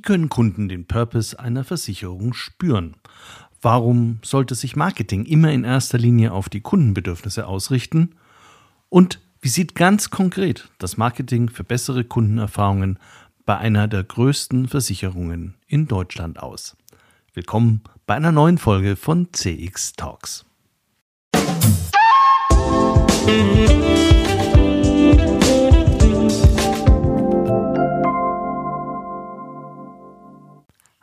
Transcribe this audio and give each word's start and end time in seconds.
Wie 0.00 0.02
können 0.02 0.30
Kunden 0.30 0.70
den 0.70 0.86
Purpose 0.86 1.38
einer 1.38 1.62
Versicherung 1.62 2.32
spüren? 2.32 2.96
Warum 3.60 4.18
sollte 4.22 4.54
sich 4.54 4.74
Marketing 4.74 5.26
immer 5.26 5.52
in 5.52 5.62
erster 5.62 5.98
Linie 5.98 6.32
auf 6.32 6.48
die 6.48 6.62
Kundenbedürfnisse 6.62 7.46
ausrichten? 7.46 8.14
Und 8.88 9.20
wie 9.42 9.50
sieht 9.50 9.74
ganz 9.74 10.08
konkret 10.08 10.70
das 10.78 10.96
Marketing 10.96 11.50
für 11.50 11.64
bessere 11.64 12.02
Kundenerfahrungen 12.02 12.98
bei 13.44 13.58
einer 13.58 13.88
der 13.88 14.02
größten 14.02 14.68
Versicherungen 14.68 15.52
in 15.66 15.86
Deutschland 15.86 16.42
aus? 16.42 16.78
Willkommen 17.34 17.82
bei 18.06 18.14
einer 18.14 18.32
neuen 18.32 18.56
Folge 18.56 18.96
von 18.96 19.28
CX 19.34 19.92
Talks. 19.92 20.46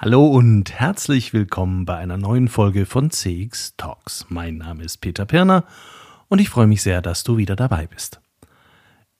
Hallo 0.08 0.26
und 0.26 0.72
herzlich 0.72 1.34
willkommen 1.34 1.84
bei 1.84 1.98
einer 1.98 2.16
neuen 2.16 2.48
Folge 2.48 2.86
von 2.86 3.12
CX 3.12 3.76
Talks. 3.76 4.26
Mein 4.30 4.56
Name 4.56 4.86
ist 4.86 5.00
Peter 5.00 5.26
Pirner 5.26 5.66
und 6.30 6.40
ich 6.40 6.48
freue 6.48 6.66
mich 6.66 6.82
sehr, 6.82 7.02
dass 7.02 7.26
du 7.26 7.36
wieder 7.36 7.58
dabei 7.58 7.88
bist. 7.88 8.22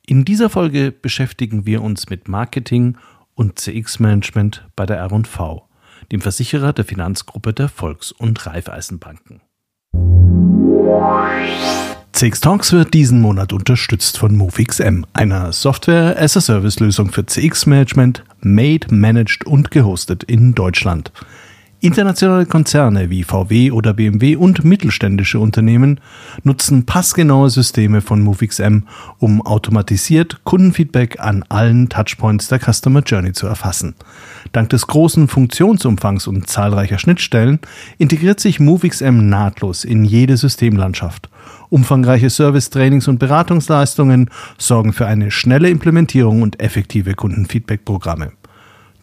In 0.06 0.24
dieser 0.24 0.50
Folge 0.50 0.94
beschäftigen 0.94 1.66
wir 1.66 1.82
uns 1.82 2.10
mit 2.10 2.30
Marketing 2.30 2.98
und 3.36 3.60
CX-Management 3.60 4.66
bei 4.78 4.86
der 4.86 4.96
R&V, 5.00 5.68
dem 6.14 6.22
Versicherer 6.22 6.72
der 6.72 6.86
Finanzgruppe 6.86 7.52
der 7.52 7.68
Volks- 7.68 8.14
und 8.14 8.46
Raiffeisenbanken. 8.46 9.42
CX 12.18 12.40
Talks 12.40 12.74
wird 12.74 12.96
diesen 12.96 13.22
Monat 13.22 13.54
unterstützt 13.54 14.18
von 14.18 14.36
MoveXM, 14.36 15.04
einer 15.14 15.54
Software-as-a-Service-Lösung 15.54 17.12
für 17.12 17.28
CX-Management, 17.28 18.24
made, 18.42 18.88
managed 18.90 19.46
und 19.46 19.70
gehostet 19.70 20.24
in 20.24 20.56
Deutschland. 20.56 21.12
Internationale 21.80 22.48
Konzerne 22.48 23.12
wie 23.12 23.24
VW 23.24 23.70
oder 23.70 23.94
BMW 23.94 24.36
und 24.36 24.66
mittelständische 24.66 25.40
Unternehmen 25.40 26.00
nutzen 26.44 26.88
passgenaue 26.88 27.52
Systeme 27.52 28.02
von 28.02 28.22
MoveXM, 28.24 28.80
um 29.20 29.46
automatisiert 29.46 30.44
Kundenfeedback 30.44 31.20
an 31.20 31.46
allen 31.50 31.88
Touchpoints 31.88 32.48
der 32.48 32.60
Customer 32.60 33.02
Journey 33.02 33.34
zu 33.34 33.46
erfassen. 33.46 33.94
Dank 34.54 34.72
des 34.72 34.88
großen 34.88 35.28
Funktionsumfangs 35.28 36.26
und 36.26 36.48
zahlreicher 36.48 36.98
Schnittstellen 36.98 37.60
integriert 38.00 38.40
sich 38.40 38.60
MoveXM 38.60 39.30
nahtlos 39.30 39.84
in 39.84 40.04
jede 40.04 40.36
Systemlandschaft 40.36 41.30
Umfangreiche 41.70 42.30
Service, 42.30 42.70
Trainings 42.70 43.08
und 43.08 43.20
Beratungsleistungen 43.20 44.30
sorgen 44.58 44.94
für 44.94 45.06
eine 45.06 45.32
schnelle 45.32 45.70
Implementierung 45.70 46.42
und 46.42 46.62
effektive 46.62 47.14
Kundenfeedback-Programme. 47.14 48.32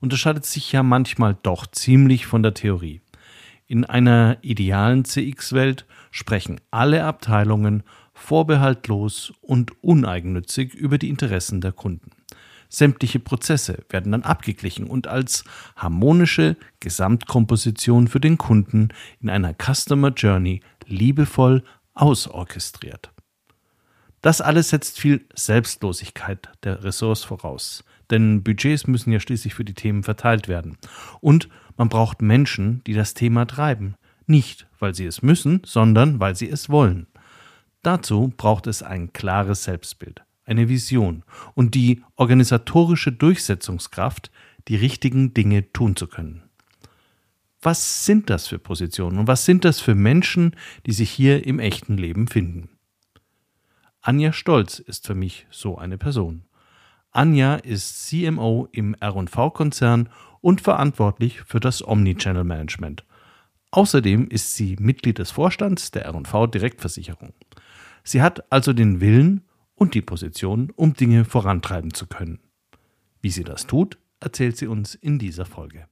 unterscheidet 0.00 0.46
sich 0.46 0.72
ja 0.72 0.82
manchmal 0.82 1.36
doch 1.42 1.66
ziemlich 1.66 2.26
von 2.26 2.42
der 2.42 2.54
Theorie. 2.54 3.00
In 3.66 3.84
einer 3.84 4.38
idealen 4.40 5.04
CX-Welt 5.04 5.86
sprechen 6.10 6.60
alle 6.70 7.04
Abteilungen 7.04 7.82
vorbehaltlos 8.14 9.32
und 9.40 9.82
uneigennützig 9.82 10.74
über 10.74 10.98
die 10.98 11.08
Interessen 11.08 11.60
der 11.60 11.72
Kunden. 11.72 12.10
Sämtliche 12.70 13.18
Prozesse 13.18 13.84
werden 13.88 14.12
dann 14.12 14.22
abgeglichen 14.22 14.86
und 14.86 15.06
als 15.06 15.44
harmonische 15.76 16.56
Gesamtkomposition 16.80 18.08
für 18.08 18.20
den 18.20 18.36
Kunden 18.36 18.88
in 19.20 19.30
einer 19.30 19.54
Customer 19.54 20.10
Journey 20.10 20.60
liebevoll 20.86 21.62
ausorchestriert. 21.94 23.10
Das 24.20 24.40
alles 24.40 24.70
setzt 24.70 24.98
viel 24.98 25.24
Selbstlosigkeit 25.34 26.50
der 26.62 26.84
Ressource 26.84 27.24
voraus, 27.24 27.84
denn 28.10 28.42
Budgets 28.42 28.86
müssen 28.86 29.12
ja 29.12 29.20
schließlich 29.20 29.54
für 29.54 29.64
die 29.64 29.74
Themen 29.74 30.02
verteilt 30.02 30.48
werden. 30.48 30.76
Und 31.20 31.48
man 31.76 31.88
braucht 31.88 32.22
Menschen, 32.22 32.82
die 32.86 32.94
das 32.94 33.14
Thema 33.14 33.46
treiben, 33.46 33.94
nicht 34.26 34.66
weil 34.78 34.94
sie 34.94 35.06
es 35.06 35.22
müssen, 35.22 35.62
sondern 35.64 36.20
weil 36.20 36.36
sie 36.36 36.48
es 36.48 36.68
wollen. 36.68 37.06
Dazu 37.82 38.32
braucht 38.36 38.66
es 38.66 38.82
ein 38.82 39.12
klares 39.12 39.64
Selbstbild 39.64 40.22
eine 40.48 40.68
Vision 40.68 41.22
und 41.54 41.74
die 41.74 42.02
organisatorische 42.16 43.12
Durchsetzungskraft, 43.12 44.30
die 44.66 44.76
richtigen 44.76 45.34
Dinge 45.34 45.72
tun 45.72 45.94
zu 45.94 46.06
können. 46.06 46.42
Was 47.60 48.06
sind 48.06 48.30
das 48.30 48.48
für 48.48 48.58
Positionen 48.58 49.18
und 49.18 49.26
was 49.26 49.44
sind 49.44 49.64
das 49.64 49.80
für 49.80 49.94
Menschen, 49.94 50.56
die 50.86 50.92
sich 50.92 51.10
hier 51.10 51.46
im 51.46 51.58
echten 51.58 51.98
Leben 51.98 52.28
finden? 52.28 52.70
Anja 54.00 54.32
Stolz 54.32 54.78
ist 54.78 55.06
für 55.06 55.14
mich 55.14 55.46
so 55.50 55.76
eine 55.76 55.98
Person. 55.98 56.44
Anja 57.10 57.56
ist 57.56 58.08
CMO 58.08 58.68
im 58.72 58.94
RV-Konzern 59.02 60.08
und 60.40 60.60
verantwortlich 60.60 61.42
für 61.42 61.60
das 61.60 61.86
Omnichannel 61.86 62.44
Management. 62.44 63.04
Außerdem 63.70 64.28
ist 64.28 64.54
sie 64.54 64.76
Mitglied 64.78 65.18
des 65.18 65.30
Vorstands 65.30 65.90
der 65.90 66.08
RV 66.08 66.46
Direktversicherung. 66.46 67.34
Sie 68.04 68.22
hat 68.22 68.50
also 68.50 68.72
den 68.72 69.00
Willen, 69.00 69.42
und 69.78 69.94
die 69.94 70.02
Position, 70.02 70.70
um 70.74 70.94
Dinge 70.94 71.24
vorantreiben 71.24 71.94
zu 71.94 72.06
können. 72.06 72.40
Wie 73.20 73.30
sie 73.30 73.44
das 73.44 73.66
tut, 73.66 73.98
erzählt 74.20 74.56
sie 74.56 74.66
uns 74.66 74.94
in 74.94 75.18
dieser 75.18 75.46
Folge. 75.46 75.86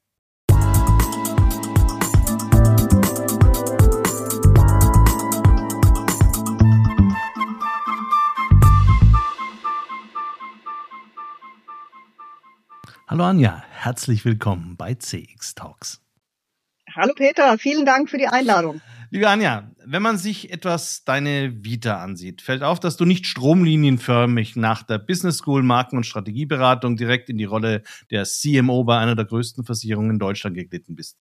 Hallo 13.17 13.31
Anja, 13.31 13.65
herzlich 13.71 14.27
willkommen 14.27 14.77
bei 14.77 14.93
CX 14.93 15.55
Talks. 15.55 16.03
Hallo 16.95 17.15
Peter, 17.15 17.57
vielen 17.57 17.87
Dank 17.87 18.11
für 18.11 18.19
die 18.19 18.29
Einladung. 18.29 18.83
Liebe 19.11 19.27
Anja, 19.27 19.71
wenn 19.87 20.03
man 20.03 20.19
sich 20.19 20.53
etwas 20.53 21.03
deine 21.03 21.65
Vita 21.65 22.03
ansieht, 22.03 22.43
fällt 22.43 22.63
auf, 22.63 22.79
dass 22.79 22.99
du 22.99 23.07
nicht 23.07 23.25
stromlinienförmig 23.25 24.57
nach 24.57 24.83
der 24.83 24.99
Business 24.99 25.39
School 25.39 25.63
Marken- 25.63 25.97
und 25.97 26.05
Strategieberatung 26.05 26.99
direkt 26.99 27.31
in 27.31 27.39
die 27.39 27.47
Rolle 27.47 27.85
der 28.11 28.25
CMO 28.27 28.85
bei 28.85 28.99
einer 28.99 29.17
der 29.17 29.25
größten 29.25 29.65
Versicherungen 29.65 30.11
in 30.11 30.19
Deutschland 30.19 30.55
geglitten 30.55 30.95
bist. 30.95 31.19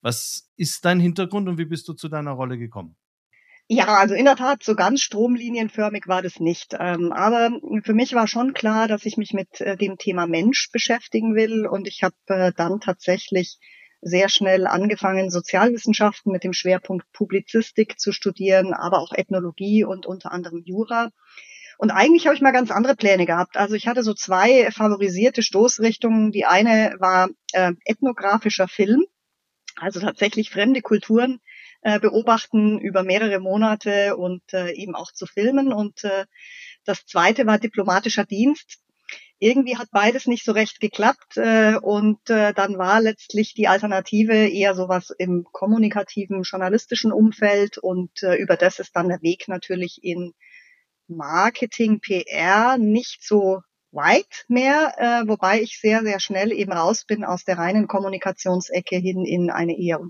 Was 0.00 0.50
ist 0.56 0.82
dein 0.86 0.98
Hintergrund 0.98 1.46
und 1.46 1.58
wie 1.58 1.66
bist 1.66 1.86
du 1.88 1.92
zu 1.92 2.08
deiner 2.08 2.30
Rolle 2.30 2.56
gekommen? 2.56 2.96
Ja, 3.66 3.86
also 3.96 4.14
in 4.14 4.26
der 4.26 4.36
Tat, 4.36 4.62
so 4.62 4.74
ganz 4.74 5.00
stromlinienförmig 5.00 6.06
war 6.06 6.20
das 6.20 6.38
nicht. 6.38 6.76
Ähm, 6.78 7.12
aber 7.12 7.50
für 7.82 7.94
mich 7.94 8.14
war 8.14 8.28
schon 8.28 8.52
klar, 8.52 8.88
dass 8.88 9.06
ich 9.06 9.16
mich 9.16 9.32
mit 9.32 9.60
äh, 9.62 9.76
dem 9.76 9.96
Thema 9.96 10.26
Mensch 10.26 10.68
beschäftigen 10.70 11.34
will. 11.34 11.66
Und 11.66 11.88
ich 11.88 12.02
habe 12.02 12.14
äh, 12.26 12.52
dann 12.54 12.80
tatsächlich 12.80 13.58
sehr 14.02 14.28
schnell 14.28 14.66
angefangen, 14.66 15.30
Sozialwissenschaften 15.30 16.30
mit 16.30 16.44
dem 16.44 16.52
Schwerpunkt 16.52 17.10
Publizistik 17.12 17.98
zu 17.98 18.12
studieren, 18.12 18.74
aber 18.74 18.98
auch 18.98 19.12
Ethnologie 19.12 19.82
und 19.82 20.04
unter 20.04 20.30
anderem 20.30 20.62
Jura. 20.66 21.08
Und 21.78 21.90
eigentlich 21.90 22.26
habe 22.26 22.36
ich 22.36 22.42
mal 22.42 22.52
ganz 22.52 22.70
andere 22.70 22.94
Pläne 22.94 23.24
gehabt. 23.24 23.56
Also 23.56 23.74
ich 23.76 23.86
hatte 23.86 24.02
so 24.02 24.12
zwei 24.12 24.70
favorisierte 24.72 25.42
Stoßrichtungen. 25.42 26.32
Die 26.32 26.44
eine 26.44 26.96
war 26.98 27.30
äh, 27.52 27.72
ethnografischer 27.86 28.68
Film, 28.68 29.04
also 29.76 30.00
tatsächlich 30.00 30.50
fremde 30.50 30.82
Kulturen 30.82 31.40
äh, 31.84 32.00
beobachten 32.00 32.80
über 32.80 33.04
mehrere 33.04 33.38
Monate 33.38 34.16
und 34.16 34.42
äh, 34.52 34.72
eben 34.72 34.96
auch 34.96 35.12
zu 35.12 35.26
filmen. 35.26 35.72
Und 35.72 36.02
äh, 36.02 36.24
das 36.84 37.06
zweite 37.06 37.46
war 37.46 37.58
diplomatischer 37.58 38.24
Dienst 38.24 38.80
irgendwie 39.38 39.76
hat 39.76 39.88
beides 39.90 40.26
nicht 40.26 40.44
so 40.44 40.52
recht 40.52 40.80
geklappt 40.80 41.36
äh, 41.36 41.74
und 41.76 42.30
äh, 42.30 42.54
dann 42.54 42.78
war 42.78 43.00
letztlich 43.00 43.52
die 43.52 43.68
Alternative 43.68 44.32
eher 44.32 44.74
sowas 44.74 45.10
im 45.18 45.44
kommunikativen, 45.52 46.42
journalistischen 46.42 47.12
Umfeld 47.12 47.76
und 47.76 48.22
äh, 48.22 48.36
über 48.36 48.56
das 48.56 48.78
ist 48.78 48.96
dann 48.96 49.08
der 49.08 49.20
Weg 49.22 49.48
natürlich 49.48 50.02
in 50.02 50.32
Marketing, 51.08 52.00
PR 52.00 52.78
nicht 52.78 53.22
so 53.22 53.60
weit 53.90 54.44
mehr, 54.48 54.94
äh, 54.96 55.28
wobei 55.28 55.60
ich 55.60 55.78
sehr, 55.78 56.02
sehr 56.02 56.20
schnell 56.20 56.50
eben 56.50 56.72
raus 56.72 57.04
bin 57.04 57.24
aus 57.24 57.44
der 57.44 57.58
reinen 57.58 57.86
Kommunikationsecke 57.86 58.96
hin 58.96 59.24
in 59.26 59.50
eine 59.50 59.78
eher 59.78 60.00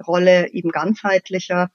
Unternehmensberaterrolle, 0.00 0.52
eben 0.52 0.70
ganzheitlicher 0.70 1.70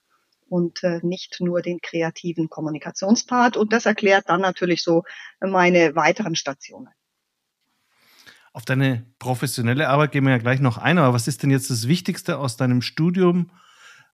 und 0.48 0.82
äh, 0.84 1.00
nicht 1.02 1.40
nur 1.40 1.62
den 1.62 1.80
kreativen 1.80 2.48
Kommunikationspart. 2.48 3.56
Und 3.56 3.72
das 3.72 3.86
erklärt 3.86 4.28
dann 4.28 4.40
natürlich 4.40 4.82
so 4.82 5.02
meine 5.40 5.94
weiteren 5.96 6.36
Stationen. 6.36 6.88
Auf 8.52 8.64
deine 8.64 9.04
professionelle 9.18 9.88
Arbeit 9.88 10.12
gehen 10.12 10.24
wir 10.24 10.30
ja 10.30 10.38
gleich 10.38 10.60
noch 10.60 10.78
ein, 10.78 10.98
aber 10.98 11.12
was 11.12 11.28
ist 11.28 11.42
denn 11.42 11.50
jetzt 11.50 11.70
das 11.70 11.88
Wichtigste 11.88 12.38
aus 12.38 12.56
deinem 12.56 12.80
Studium 12.80 13.50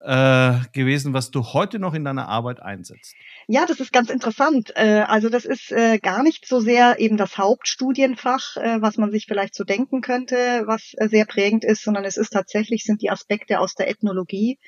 äh, 0.00 0.60
gewesen, 0.72 1.12
was 1.12 1.30
du 1.30 1.42
heute 1.52 1.78
noch 1.78 1.94
in 1.94 2.04
deiner 2.04 2.28
Arbeit 2.28 2.60
einsetzt? 2.60 3.14
Ja, 3.46 3.66
das 3.66 3.80
ist 3.80 3.92
ganz 3.92 4.10
interessant. 4.10 4.72
Äh, 4.76 5.04
also 5.06 5.28
das 5.28 5.44
ist 5.44 5.72
äh, 5.72 5.98
gar 5.98 6.22
nicht 6.22 6.46
so 6.46 6.60
sehr 6.60 6.98
eben 6.98 7.16
das 7.16 7.36
Hauptstudienfach, 7.36 8.56
was 8.80 8.96
man 8.96 9.10
sich 9.10 9.26
vielleicht 9.26 9.54
so 9.54 9.64
denken 9.64 10.00
könnte, 10.00 10.62
was 10.66 10.94
sehr 10.98 11.26
prägend 11.26 11.64
ist, 11.64 11.82
sondern 11.82 12.04
es 12.04 12.16
ist 12.16 12.30
tatsächlich, 12.30 12.84
sind 12.84 13.02
die 13.02 13.10
Aspekte 13.10 13.60
aus 13.60 13.74
der 13.74 13.88
Ethnologie, 13.88 14.58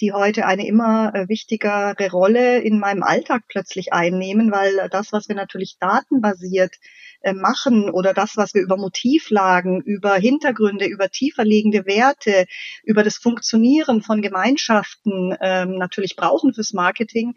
die 0.00 0.12
heute 0.12 0.46
eine 0.46 0.66
immer 0.66 1.12
wichtigere 1.28 2.10
Rolle 2.10 2.60
in 2.60 2.78
meinem 2.78 3.02
Alltag 3.02 3.42
plötzlich 3.48 3.92
einnehmen, 3.92 4.52
weil 4.52 4.88
das, 4.90 5.12
was 5.12 5.28
wir 5.28 5.34
natürlich 5.34 5.76
datenbasiert 5.80 6.76
machen 7.34 7.90
oder 7.90 8.14
das, 8.14 8.36
was 8.36 8.54
wir 8.54 8.62
über 8.62 8.76
Motivlagen, 8.76 9.80
über 9.82 10.14
Hintergründe, 10.14 10.86
über 10.86 11.08
tieferliegende 11.08 11.84
Werte, 11.84 12.46
über 12.84 13.02
das 13.02 13.16
Funktionieren 13.16 14.02
von 14.02 14.22
Gemeinschaften 14.22 15.34
ähm, 15.40 15.74
natürlich 15.78 16.14
brauchen 16.14 16.54
fürs 16.54 16.72
Marketing, 16.72 17.34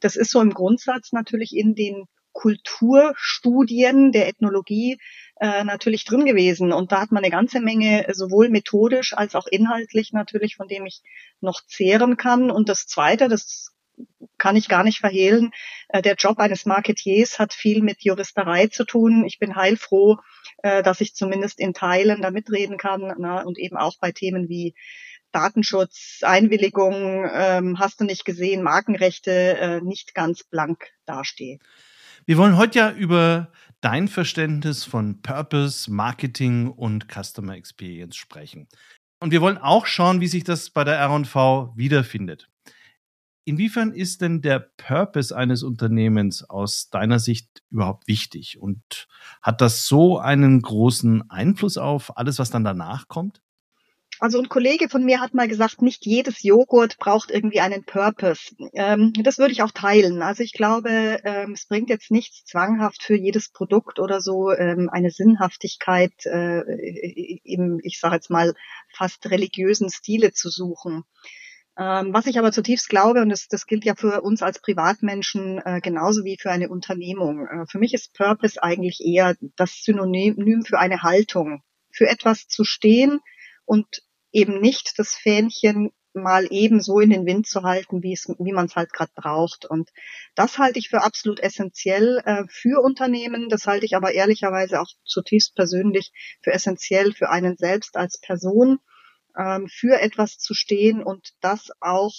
das 0.00 0.16
ist 0.16 0.30
so 0.30 0.40
im 0.40 0.52
Grundsatz 0.52 1.12
natürlich 1.12 1.56
in 1.56 1.74
den 1.74 2.04
Kulturstudien 2.32 4.12
der 4.12 4.28
Ethnologie 4.28 4.98
äh, 5.40 5.64
natürlich 5.64 6.04
drin 6.04 6.24
gewesen. 6.24 6.72
Und 6.72 6.92
da 6.92 7.00
hat 7.00 7.12
man 7.12 7.22
eine 7.22 7.30
ganze 7.30 7.60
Menge 7.60 8.06
sowohl 8.12 8.48
methodisch 8.48 9.14
als 9.14 9.34
auch 9.34 9.46
inhaltlich 9.46 10.12
natürlich, 10.12 10.56
von 10.56 10.68
dem 10.68 10.86
ich 10.86 11.02
noch 11.40 11.60
zehren 11.66 12.16
kann. 12.16 12.50
Und 12.50 12.68
das 12.68 12.86
Zweite, 12.86 13.28
das 13.28 13.74
kann 14.38 14.56
ich 14.56 14.68
gar 14.68 14.84
nicht 14.84 14.98
verhehlen. 14.98 15.52
Äh, 15.88 16.02
der 16.02 16.14
Job 16.14 16.38
eines 16.38 16.66
Marketiers 16.66 17.38
hat 17.38 17.52
viel 17.52 17.82
mit 17.82 18.02
Juristerei 18.02 18.66
zu 18.68 18.84
tun. 18.84 19.24
Ich 19.24 19.38
bin 19.38 19.56
heilfroh, 19.56 20.18
äh, 20.62 20.82
dass 20.82 21.00
ich 21.00 21.14
zumindest 21.14 21.60
in 21.60 21.74
Teilen 21.74 22.22
da 22.22 22.30
mitreden 22.30 22.76
kann 22.76 23.14
na, 23.18 23.42
und 23.42 23.58
eben 23.58 23.76
auch 23.76 23.98
bei 24.00 24.12
Themen 24.12 24.48
wie 24.48 24.74
Datenschutz, 25.32 26.20
Einwilligung, 26.22 27.28
ähm, 27.32 27.78
hast 27.80 28.00
du 28.00 28.04
nicht 28.04 28.24
gesehen, 28.24 28.62
Markenrechte 28.62 29.32
äh, 29.32 29.80
nicht 29.80 30.14
ganz 30.14 30.44
blank 30.44 30.92
dastehe. 31.06 31.58
Wir 32.24 32.38
wollen 32.38 32.56
heute 32.56 32.78
ja 32.78 32.92
über 32.92 33.50
dein 33.84 34.08
Verständnis 34.08 34.84
von 34.84 35.20
Purpose, 35.20 35.92
Marketing 35.92 36.68
und 36.68 37.06
Customer 37.12 37.54
Experience 37.54 38.16
sprechen. 38.16 38.66
Und 39.20 39.30
wir 39.30 39.42
wollen 39.42 39.58
auch 39.58 39.84
schauen, 39.84 40.22
wie 40.22 40.26
sich 40.26 40.42
das 40.42 40.70
bei 40.70 40.84
der 40.84 40.96
R&V 40.96 41.74
wiederfindet. 41.76 42.48
Inwiefern 43.44 43.92
ist 43.92 44.22
denn 44.22 44.40
der 44.40 44.70
Purpose 44.78 45.36
eines 45.36 45.62
Unternehmens 45.62 46.48
aus 46.48 46.88
deiner 46.88 47.18
Sicht 47.18 47.62
überhaupt 47.68 48.08
wichtig? 48.08 48.58
Und 48.58 49.06
hat 49.42 49.60
das 49.60 49.86
so 49.86 50.18
einen 50.18 50.62
großen 50.62 51.30
Einfluss 51.30 51.76
auf 51.76 52.16
alles, 52.16 52.38
was 52.38 52.48
dann 52.48 52.64
danach 52.64 53.06
kommt? 53.08 53.42
Also 54.20 54.38
ein 54.38 54.48
Kollege 54.48 54.88
von 54.88 55.04
mir 55.04 55.20
hat 55.20 55.34
mal 55.34 55.48
gesagt, 55.48 55.82
nicht 55.82 56.06
jedes 56.06 56.42
Joghurt 56.42 56.98
braucht 56.98 57.30
irgendwie 57.30 57.60
einen 57.60 57.84
Purpose. 57.84 58.54
Ähm, 58.72 59.12
das 59.22 59.38
würde 59.38 59.52
ich 59.52 59.62
auch 59.62 59.72
teilen. 59.72 60.22
Also 60.22 60.42
ich 60.42 60.52
glaube, 60.52 61.20
ähm, 61.24 61.52
es 61.52 61.66
bringt 61.66 61.90
jetzt 61.90 62.10
nichts 62.10 62.44
zwanghaft 62.44 63.02
für 63.02 63.16
jedes 63.16 63.50
Produkt 63.50 63.98
oder 63.98 64.20
so 64.20 64.52
ähm, 64.52 64.88
eine 64.90 65.10
Sinnhaftigkeit 65.10 66.12
äh, 66.26 66.60
im, 67.44 67.80
ich 67.82 67.98
sage 67.98 68.14
jetzt 68.14 68.30
mal, 68.30 68.54
fast 68.96 69.30
religiösen 69.30 69.90
Stile 69.90 70.32
zu 70.32 70.48
suchen. 70.48 71.04
Ähm, 71.76 72.14
was 72.14 72.26
ich 72.26 72.38
aber 72.38 72.52
zutiefst 72.52 72.88
glaube, 72.88 73.20
und 73.20 73.30
das, 73.30 73.48
das 73.48 73.66
gilt 73.66 73.84
ja 73.84 73.96
für 73.96 74.22
uns 74.22 74.42
als 74.42 74.60
Privatmenschen 74.60 75.60
äh, 75.64 75.80
genauso 75.80 76.24
wie 76.24 76.36
für 76.40 76.52
eine 76.52 76.68
Unternehmung. 76.68 77.46
Äh, 77.48 77.66
für 77.66 77.78
mich 77.78 77.94
ist 77.94 78.14
Purpose 78.14 78.62
eigentlich 78.62 79.00
eher 79.04 79.34
das 79.56 79.82
Synonym 79.82 80.62
für 80.64 80.78
eine 80.78 81.02
Haltung, 81.02 81.62
für 81.90 82.08
etwas 82.08 82.46
zu 82.46 82.62
stehen, 82.62 83.20
und 83.64 84.02
eben 84.32 84.60
nicht 84.60 84.94
das 84.98 85.14
Fähnchen 85.14 85.90
mal 86.14 86.46
eben 86.50 86.80
so 86.80 87.00
in 87.00 87.10
den 87.10 87.26
Wind 87.26 87.46
zu 87.46 87.62
halten, 87.62 88.02
wie 88.02 88.12
es, 88.12 88.28
wie 88.38 88.52
man 88.52 88.66
es 88.66 88.76
halt 88.76 88.92
gerade 88.92 89.10
braucht. 89.14 89.64
Und 89.64 89.90
das 90.34 90.58
halte 90.58 90.78
ich 90.78 90.88
für 90.88 91.02
absolut 91.02 91.40
essentiell 91.40 92.22
äh, 92.24 92.44
für 92.48 92.82
Unternehmen. 92.82 93.48
Das 93.48 93.66
halte 93.66 93.84
ich 93.84 93.96
aber 93.96 94.12
ehrlicherweise 94.12 94.80
auch 94.80 94.90
zutiefst 95.04 95.54
persönlich 95.54 96.12
für 96.40 96.52
essentiell 96.52 97.12
für 97.12 97.30
einen 97.30 97.56
selbst 97.56 97.96
als 97.96 98.20
Person, 98.20 98.78
ähm, 99.36 99.66
für 99.68 100.00
etwas 100.00 100.38
zu 100.38 100.54
stehen 100.54 101.02
und 101.02 101.30
das 101.40 101.70
auch 101.80 102.14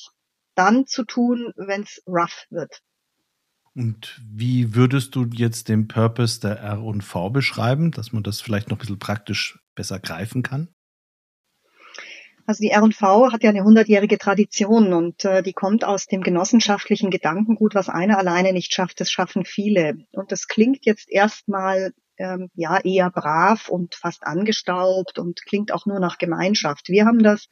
dann 0.56 0.86
zu 0.88 1.06
tun, 1.06 1.54
wenn 1.56 1.84
es 1.84 2.02
rough 2.06 2.46
wird. 2.50 2.82
Und 3.74 4.22
wie 4.26 4.74
würdest 4.74 5.16
du 5.16 5.26
jetzt 5.34 5.68
den 5.68 5.88
Purpose 5.88 6.40
der 6.40 6.60
R&V 6.60 7.30
beschreiben, 7.30 7.92
dass 7.92 8.14
man 8.14 8.24
das 8.24 8.40
vielleicht 8.40 8.70
noch 8.70 8.78
ein 8.78 8.80
bisschen 8.80 9.00
praktisch 9.00 9.60
besser 9.76 10.00
greifen 10.00 10.44
kann? 10.44 10.70
Also 12.48 12.62
die 12.62 12.70
R&V 12.70 13.32
hat 13.32 13.44
ja 13.44 13.50
eine 13.50 13.64
hundertjährige 13.64 14.20
Tradition 14.20 14.94
und 14.94 15.26
äh, 15.26 15.42
die 15.42 15.54
kommt 15.54 15.84
aus 15.84 16.06
dem 16.06 16.22
genossenschaftlichen 16.22 17.10
Gedankengut, 17.10 17.74
was 17.74 17.90
einer 17.90 18.20
alleine 18.20 18.54
nicht 18.54 18.74
schafft, 18.74 19.00
das 19.00 19.10
schaffen 19.10 19.46
viele. 19.46 19.98
Und 20.12 20.32
das 20.32 20.48
klingt 20.48 20.86
jetzt 20.86 21.10
erstmal 21.10 21.92
ähm, 22.18 22.50
ja 22.54 22.80
eher 22.80 23.10
brav 23.10 23.68
und 23.70 23.96
fast 23.96 24.24
angestaubt 24.24 25.18
und 25.18 25.44
klingt 25.46 25.74
auch 25.74 25.88
nur 25.88 26.00
nach 26.00 26.20
Gemeinschaft. 26.20 26.90
Wir 26.90 27.06
haben 27.06 27.24
das 27.24 27.48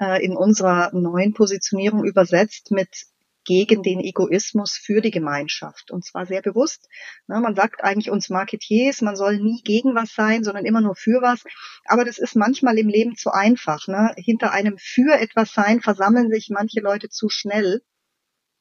äh, 0.00 0.24
in 0.24 0.36
unserer 0.36 0.90
neuen 0.94 1.34
Positionierung 1.34 2.04
übersetzt 2.04 2.70
mit 2.70 3.06
gegen 3.46 3.82
den 3.82 4.00
Egoismus 4.00 4.72
für 4.72 5.00
die 5.00 5.10
Gemeinschaft. 5.10 5.90
Und 5.90 6.04
zwar 6.04 6.26
sehr 6.26 6.42
bewusst. 6.42 6.88
Ne, 7.28 7.40
man 7.40 7.54
sagt 7.54 7.82
eigentlich 7.82 8.10
uns 8.10 8.28
Marketiers, 8.28 9.00
man 9.00 9.16
soll 9.16 9.38
nie 9.38 9.62
gegen 9.64 9.94
was 9.94 10.12
sein, 10.12 10.44
sondern 10.44 10.66
immer 10.66 10.82
nur 10.82 10.96
für 10.96 11.22
was. 11.22 11.44
Aber 11.86 12.04
das 12.04 12.18
ist 12.18 12.36
manchmal 12.36 12.76
im 12.78 12.88
Leben 12.88 13.16
zu 13.16 13.30
einfach. 13.30 13.86
Ne? 13.86 14.12
Hinter 14.16 14.52
einem 14.52 14.76
für 14.78 15.18
etwas 15.18 15.52
sein 15.52 15.80
versammeln 15.80 16.30
sich 16.30 16.50
manche 16.50 16.80
Leute 16.80 17.08
zu 17.08 17.28
schnell 17.30 17.80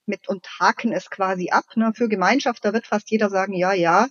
mit 0.05 0.29
und 0.29 0.47
haken 0.59 0.93
es 0.93 1.09
quasi 1.09 1.49
ab. 1.49 1.65
Ne? 1.75 1.91
Für 1.95 2.07
Gemeinschaft, 2.07 2.63
da 2.63 2.71
wird 2.71 2.85
fast 2.85 3.09
jeder 3.09 3.29
sagen, 3.29 3.53
ja, 3.53 3.73
ja. 3.73 4.07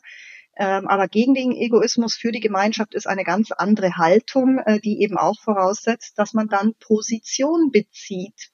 Ähm, 0.56 0.86
aber 0.86 1.08
gegen 1.08 1.34
den 1.34 1.52
Egoismus 1.52 2.14
für 2.14 2.30
die 2.30 2.40
Gemeinschaft 2.40 2.94
ist 2.94 3.08
eine 3.08 3.24
ganz 3.24 3.50
andere 3.50 3.96
Haltung, 3.96 4.58
äh, 4.58 4.80
die 4.80 5.02
eben 5.02 5.18
auch 5.18 5.40
voraussetzt, 5.40 6.16
dass 6.18 6.32
man 6.32 6.48
dann 6.48 6.74
Position 6.78 7.70
bezieht 7.72 8.52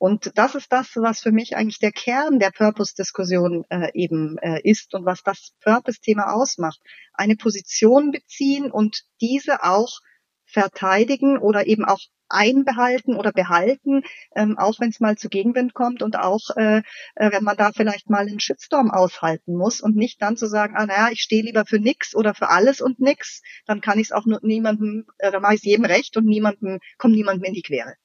und 0.00 0.32
das 0.36 0.54
ist 0.54 0.72
das, 0.72 0.96
was 0.96 1.20
für 1.20 1.30
mich 1.30 1.56
eigentlich 1.56 1.78
der 1.78 1.92
Kern 1.92 2.38
der 2.38 2.52
Purpose-Diskussion 2.52 3.66
äh, 3.68 3.90
eben 3.92 4.38
äh, 4.38 4.58
ist 4.64 4.94
und 4.94 5.04
was 5.04 5.22
das 5.22 5.52
Purpose-Thema 5.60 6.32
ausmacht. 6.32 6.80
Eine 7.12 7.36
Position 7.36 8.10
beziehen 8.10 8.70
und 8.70 9.02
diese 9.20 9.62
auch 9.62 10.00
verteidigen 10.46 11.36
oder 11.36 11.66
eben 11.66 11.84
auch 11.84 12.00
einbehalten 12.30 13.14
oder 13.14 13.30
behalten, 13.30 14.02
ähm, 14.34 14.56
auch 14.56 14.80
wenn 14.80 14.88
es 14.88 15.00
mal 15.00 15.18
zu 15.18 15.28
Gegenwind 15.28 15.74
kommt 15.74 16.02
und 16.02 16.16
auch 16.16 16.48
äh, 16.56 16.78
äh, 17.16 17.32
wenn 17.32 17.44
man 17.44 17.58
da 17.58 17.72
vielleicht 17.72 18.08
mal 18.08 18.26
einen 18.26 18.40
Shitstorm 18.40 18.90
aushalten 18.90 19.54
muss 19.54 19.82
und 19.82 19.96
nicht 19.96 20.22
dann 20.22 20.38
zu 20.38 20.46
sagen, 20.46 20.76
ah 20.78 20.86
naja, 20.86 21.10
ich 21.12 21.20
stehe 21.20 21.42
lieber 21.42 21.66
für 21.66 21.78
nix 21.78 22.14
oder 22.14 22.32
für 22.32 22.48
alles 22.48 22.80
und 22.80 23.00
nix, 23.00 23.42
dann 23.66 23.82
kann 23.82 23.98
ich 23.98 24.06
es 24.06 24.12
auch 24.12 24.24
nur 24.24 24.40
niemandem, 24.42 25.04
äh, 25.18 25.30
dann 25.30 25.42
mache 25.42 25.56
ich 25.56 25.60
es 25.60 25.66
jedem 25.66 25.84
recht 25.84 26.16
und 26.16 26.24
niemandem, 26.24 26.78
kommt 26.96 27.14
niemandem 27.14 27.44
in 27.44 27.54
die 27.54 27.62
Quere. 27.62 27.96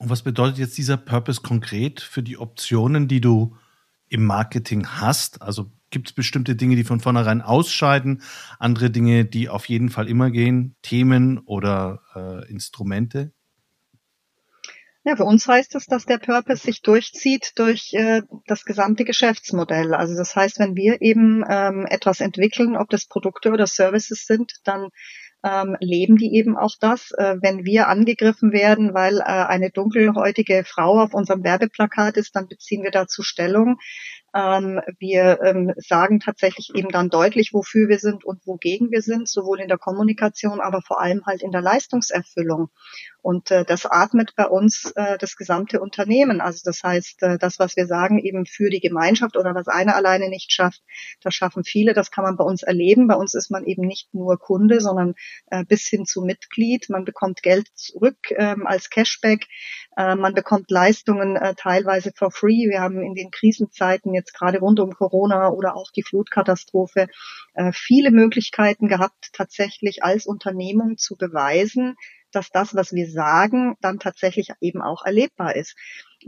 Und 0.00 0.08
was 0.08 0.22
bedeutet 0.22 0.56
jetzt 0.56 0.78
dieser 0.78 0.96
Purpose 0.96 1.42
konkret 1.42 2.00
für 2.00 2.22
die 2.22 2.38
Optionen, 2.38 3.06
die 3.06 3.20
du 3.20 3.54
im 4.08 4.24
Marketing 4.24 4.86
hast? 4.86 5.42
Also 5.42 5.70
gibt 5.90 6.08
es 6.08 6.14
bestimmte 6.14 6.56
Dinge, 6.56 6.74
die 6.74 6.84
von 6.84 7.00
vornherein 7.00 7.42
ausscheiden, 7.42 8.22
andere 8.58 8.90
Dinge, 8.90 9.26
die 9.26 9.50
auf 9.50 9.68
jeden 9.68 9.90
Fall 9.90 10.08
immer 10.08 10.30
gehen, 10.30 10.74
Themen 10.80 11.36
oder 11.40 12.00
äh, 12.14 12.50
Instrumente? 12.50 13.32
Ja, 15.04 15.16
für 15.16 15.24
uns 15.24 15.46
heißt 15.46 15.74
es, 15.74 15.84
dass 15.84 16.06
der 16.06 16.16
Purpose 16.16 16.62
sich 16.62 16.80
durchzieht 16.80 17.52
durch 17.56 17.92
äh, 17.92 18.22
das 18.46 18.64
gesamte 18.64 19.04
Geschäftsmodell. 19.04 19.92
Also 19.92 20.16
das 20.16 20.34
heißt, 20.34 20.60
wenn 20.60 20.76
wir 20.76 21.02
eben 21.02 21.44
ähm, 21.46 21.84
etwas 21.86 22.20
entwickeln, 22.20 22.74
ob 22.74 22.88
das 22.88 23.04
Produkte 23.04 23.50
oder 23.50 23.66
Services 23.66 24.24
sind, 24.24 24.60
dann 24.64 24.88
ähm, 25.42 25.76
leben 25.80 26.16
die 26.16 26.34
eben 26.34 26.56
auch 26.56 26.74
das. 26.78 27.12
Äh, 27.12 27.36
wenn 27.40 27.64
wir 27.64 27.88
angegriffen 27.88 28.52
werden, 28.52 28.94
weil 28.94 29.18
äh, 29.18 29.22
eine 29.22 29.70
dunkelhäutige 29.70 30.64
Frau 30.66 31.00
auf 31.00 31.14
unserem 31.14 31.44
Werbeplakat 31.44 32.16
ist, 32.16 32.36
dann 32.36 32.48
beziehen 32.48 32.82
wir 32.82 32.90
dazu 32.90 33.22
Stellung. 33.22 33.78
Ähm, 34.34 34.80
wir 34.98 35.40
ähm, 35.42 35.72
sagen 35.76 36.20
tatsächlich 36.20 36.70
eben 36.74 36.88
dann 36.88 37.08
deutlich, 37.08 37.52
wofür 37.52 37.88
wir 37.88 37.98
sind 37.98 38.24
und 38.24 38.46
wogegen 38.46 38.90
wir 38.90 39.02
sind, 39.02 39.28
sowohl 39.28 39.60
in 39.60 39.68
der 39.68 39.78
Kommunikation, 39.78 40.60
aber 40.60 40.82
vor 40.82 41.00
allem 41.00 41.26
halt 41.26 41.42
in 41.42 41.50
der 41.50 41.62
Leistungserfüllung. 41.62 42.70
Und 43.22 43.50
äh, 43.50 43.64
das 43.64 43.86
atmet 43.86 44.34
bei 44.36 44.46
uns 44.46 44.92
äh, 44.96 45.18
das 45.18 45.36
gesamte 45.36 45.80
Unternehmen. 45.80 46.40
Also 46.40 46.60
das 46.64 46.82
heißt, 46.82 47.22
äh, 47.22 47.38
das, 47.38 47.58
was 47.58 47.76
wir 47.76 47.86
sagen, 47.86 48.18
eben 48.18 48.46
für 48.46 48.70
die 48.70 48.80
Gemeinschaft 48.80 49.36
oder 49.36 49.54
was 49.54 49.68
einer 49.68 49.94
alleine 49.94 50.28
nicht 50.28 50.52
schafft, 50.52 50.82
das 51.22 51.34
schaffen 51.34 51.64
viele. 51.64 51.92
Das 51.92 52.10
kann 52.10 52.24
man 52.24 52.36
bei 52.36 52.44
uns 52.44 52.62
erleben. 52.62 53.08
Bei 53.08 53.16
uns 53.16 53.34
ist 53.34 53.50
man 53.50 53.64
eben 53.64 53.86
nicht 53.86 54.14
nur 54.14 54.38
Kunde, 54.38 54.80
sondern 54.80 55.14
äh, 55.50 55.64
bis 55.64 55.86
hin 55.86 56.06
zu 56.06 56.22
Mitglied. 56.22 56.88
Man 56.88 57.04
bekommt 57.04 57.42
Geld 57.42 57.68
zurück 57.74 58.18
ähm, 58.30 58.66
als 58.66 58.88
Cashback. 58.88 59.46
Äh, 59.96 60.14
man 60.14 60.34
bekommt 60.34 60.70
Leistungen 60.70 61.36
äh, 61.36 61.54
teilweise 61.54 62.12
for 62.14 62.30
free. 62.30 62.68
Wir 62.70 62.80
haben 62.80 63.02
in 63.02 63.14
den 63.14 63.30
Krisenzeiten 63.30 64.14
jetzt 64.20 64.34
gerade 64.34 64.58
rund 64.58 64.80
um 64.80 64.92
Corona 64.92 65.48
oder 65.48 65.76
auch 65.76 65.90
die 65.90 66.02
Flutkatastrophe, 66.02 67.08
äh, 67.54 67.72
viele 67.72 68.10
Möglichkeiten 68.10 68.88
gehabt, 68.88 69.30
tatsächlich 69.32 70.04
als 70.04 70.26
Unternehmung 70.26 70.96
zu 70.96 71.16
beweisen, 71.16 71.96
dass 72.32 72.50
das, 72.50 72.74
was 72.74 72.92
wir 72.92 73.10
sagen, 73.10 73.76
dann 73.80 73.98
tatsächlich 73.98 74.50
eben 74.60 74.82
auch 74.82 75.04
erlebbar 75.04 75.56
ist. 75.56 75.76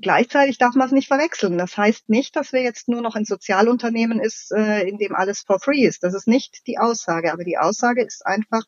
Gleichzeitig 0.00 0.58
darf 0.58 0.75
man 0.75 0.87
es 0.87 0.92
nicht 0.92 1.08
verwechseln. 1.08 1.58
Das 1.58 1.76
heißt 1.76 2.08
nicht, 2.08 2.34
dass 2.34 2.52
wir 2.52 2.62
jetzt 2.62 2.88
nur 2.88 3.02
noch 3.02 3.14
ein 3.14 3.25
Sozialunternehmen 3.25 4.20
ist, 4.20 4.52
äh, 4.52 4.82
in 4.88 4.99
dem 4.99 5.14
alles 5.14 5.42
for 5.42 5.61
free 5.61 5.84
ist. 5.84 6.02
Das 6.02 6.14
ist 6.14 6.26
nicht 6.26 6.66
die 6.66 6.78
Aussage. 6.78 7.32
Aber 7.32 7.44
die 7.44 7.58
Aussage 7.58 8.02
ist 8.02 8.26
einfach, 8.26 8.62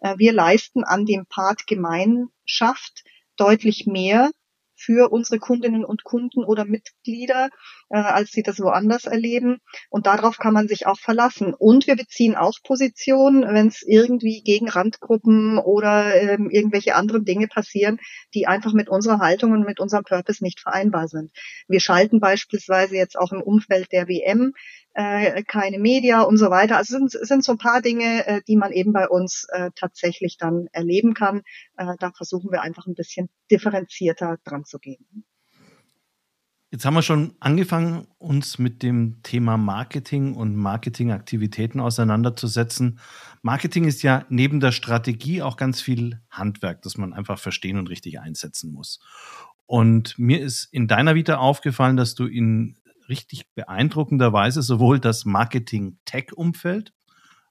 äh, 0.00 0.14
wir 0.18 0.32
leisten 0.32 0.84
an 0.84 1.06
dem 1.06 1.26
Part 1.26 1.66
Gemeinschaft 1.66 3.04
deutlich 3.36 3.86
mehr 3.86 4.30
für 4.76 5.10
unsere 5.10 5.38
Kundinnen 5.38 5.84
und 5.84 6.04
Kunden 6.04 6.44
oder 6.44 6.64
Mitglieder, 6.64 7.50
äh, 7.90 7.98
als 7.98 8.30
sie 8.30 8.42
das 8.42 8.60
woanders 8.60 9.04
erleben. 9.04 9.58
Und 9.90 10.06
darauf 10.06 10.38
kann 10.38 10.54
man 10.54 10.68
sich 10.68 10.86
auch 10.86 10.98
verlassen. 10.98 11.54
Und 11.54 11.86
wir 11.86 11.96
beziehen 11.96 12.34
auch 12.34 12.54
Position, 12.62 13.42
wenn 13.42 13.68
es 13.68 13.82
irgendwie 13.82 14.42
gegen 14.42 14.68
Randgruppen 14.68 15.58
oder 15.58 16.14
ähm, 16.14 16.50
irgendwelche 16.50 16.94
anderen 16.94 17.24
Dinge 17.24 17.48
passieren, 17.48 17.98
die 18.34 18.46
einfach 18.46 18.72
mit 18.72 18.88
unserer 18.88 19.18
Haltung 19.18 19.52
und 19.52 19.64
mit 19.64 19.80
unserem 19.80 20.04
Purpose 20.04 20.42
nicht 20.42 20.60
vereinbar 20.60 21.08
sind. 21.08 21.30
Wir 21.68 21.80
schalten 21.80 22.20
beispielsweise 22.20 22.96
jetzt 22.96 23.18
auch 23.18 23.32
im 23.32 23.42
Umfeld 23.42 23.92
der 23.92 24.08
WM 24.08 24.52
äh, 24.94 25.42
keine 25.42 25.78
Media 25.78 26.22
und 26.22 26.38
so 26.38 26.50
weiter. 26.50 26.76
Also 26.76 26.96
es 26.96 27.12
sind, 27.12 27.26
sind 27.26 27.44
so 27.44 27.52
ein 27.52 27.58
paar 27.58 27.82
Dinge, 27.82 28.26
äh, 28.26 28.40
die 28.46 28.56
man 28.56 28.72
eben 28.72 28.92
bei 28.92 29.08
uns 29.08 29.46
äh, 29.50 29.70
tatsächlich 29.74 30.36
dann 30.38 30.68
erleben 30.72 31.14
kann. 31.14 31.42
Äh, 31.76 31.94
da 31.98 32.12
versuchen 32.12 32.50
wir 32.50 32.62
einfach 32.62 32.86
ein 32.86 32.94
bisschen 32.94 33.28
differenzierter 33.50 34.38
dran 34.44 34.64
zu 34.64 34.78
gehen. 34.78 35.24
Jetzt 36.74 36.84
haben 36.84 36.94
wir 36.94 37.02
schon 37.02 37.36
angefangen, 37.38 38.08
uns 38.18 38.58
mit 38.58 38.82
dem 38.82 39.22
Thema 39.22 39.56
Marketing 39.56 40.34
und 40.34 40.56
Marketingaktivitäten 40.56 41.80
auseinanderzusetzen. 41.80 42.98
Marketing 43.42 43.84
ist 43.84 44.02
ja 44.02 44.26
neben 44.28 44.58
der 44.58 44.72
Strategie 44.72 45.40
auch 45.40 45.56
ganz 45.56 45.80
viel 45.80 46.20
Handwerk, 46.30 46.82
das 46.82 46.96
man 46.96 47.12
einfach 47.12 47.38
verstehen 47.38 47.78
und 47.78 47.90
richtig 47.90 48.18
einsetzen 48.18 48.72
muss. 48.72 48.98
Und 49.66 50.18
mir 50.18 50.40
ist 50.40 50.64
in 50.72 50.88
deiner 50.88 51.14
Vita 51.14 51.36
aufgefallen, 51.36 51.96
dass 51.96 52.16
du 52.16 52.26
in 52.26 52.76
richtig 53.08 53.54
beeindruckenderweise 53.54 54.60
sowohl 54.60 54.98
das 54.98 55.24
Marketing-Tech-Umfeld 55.24 56.92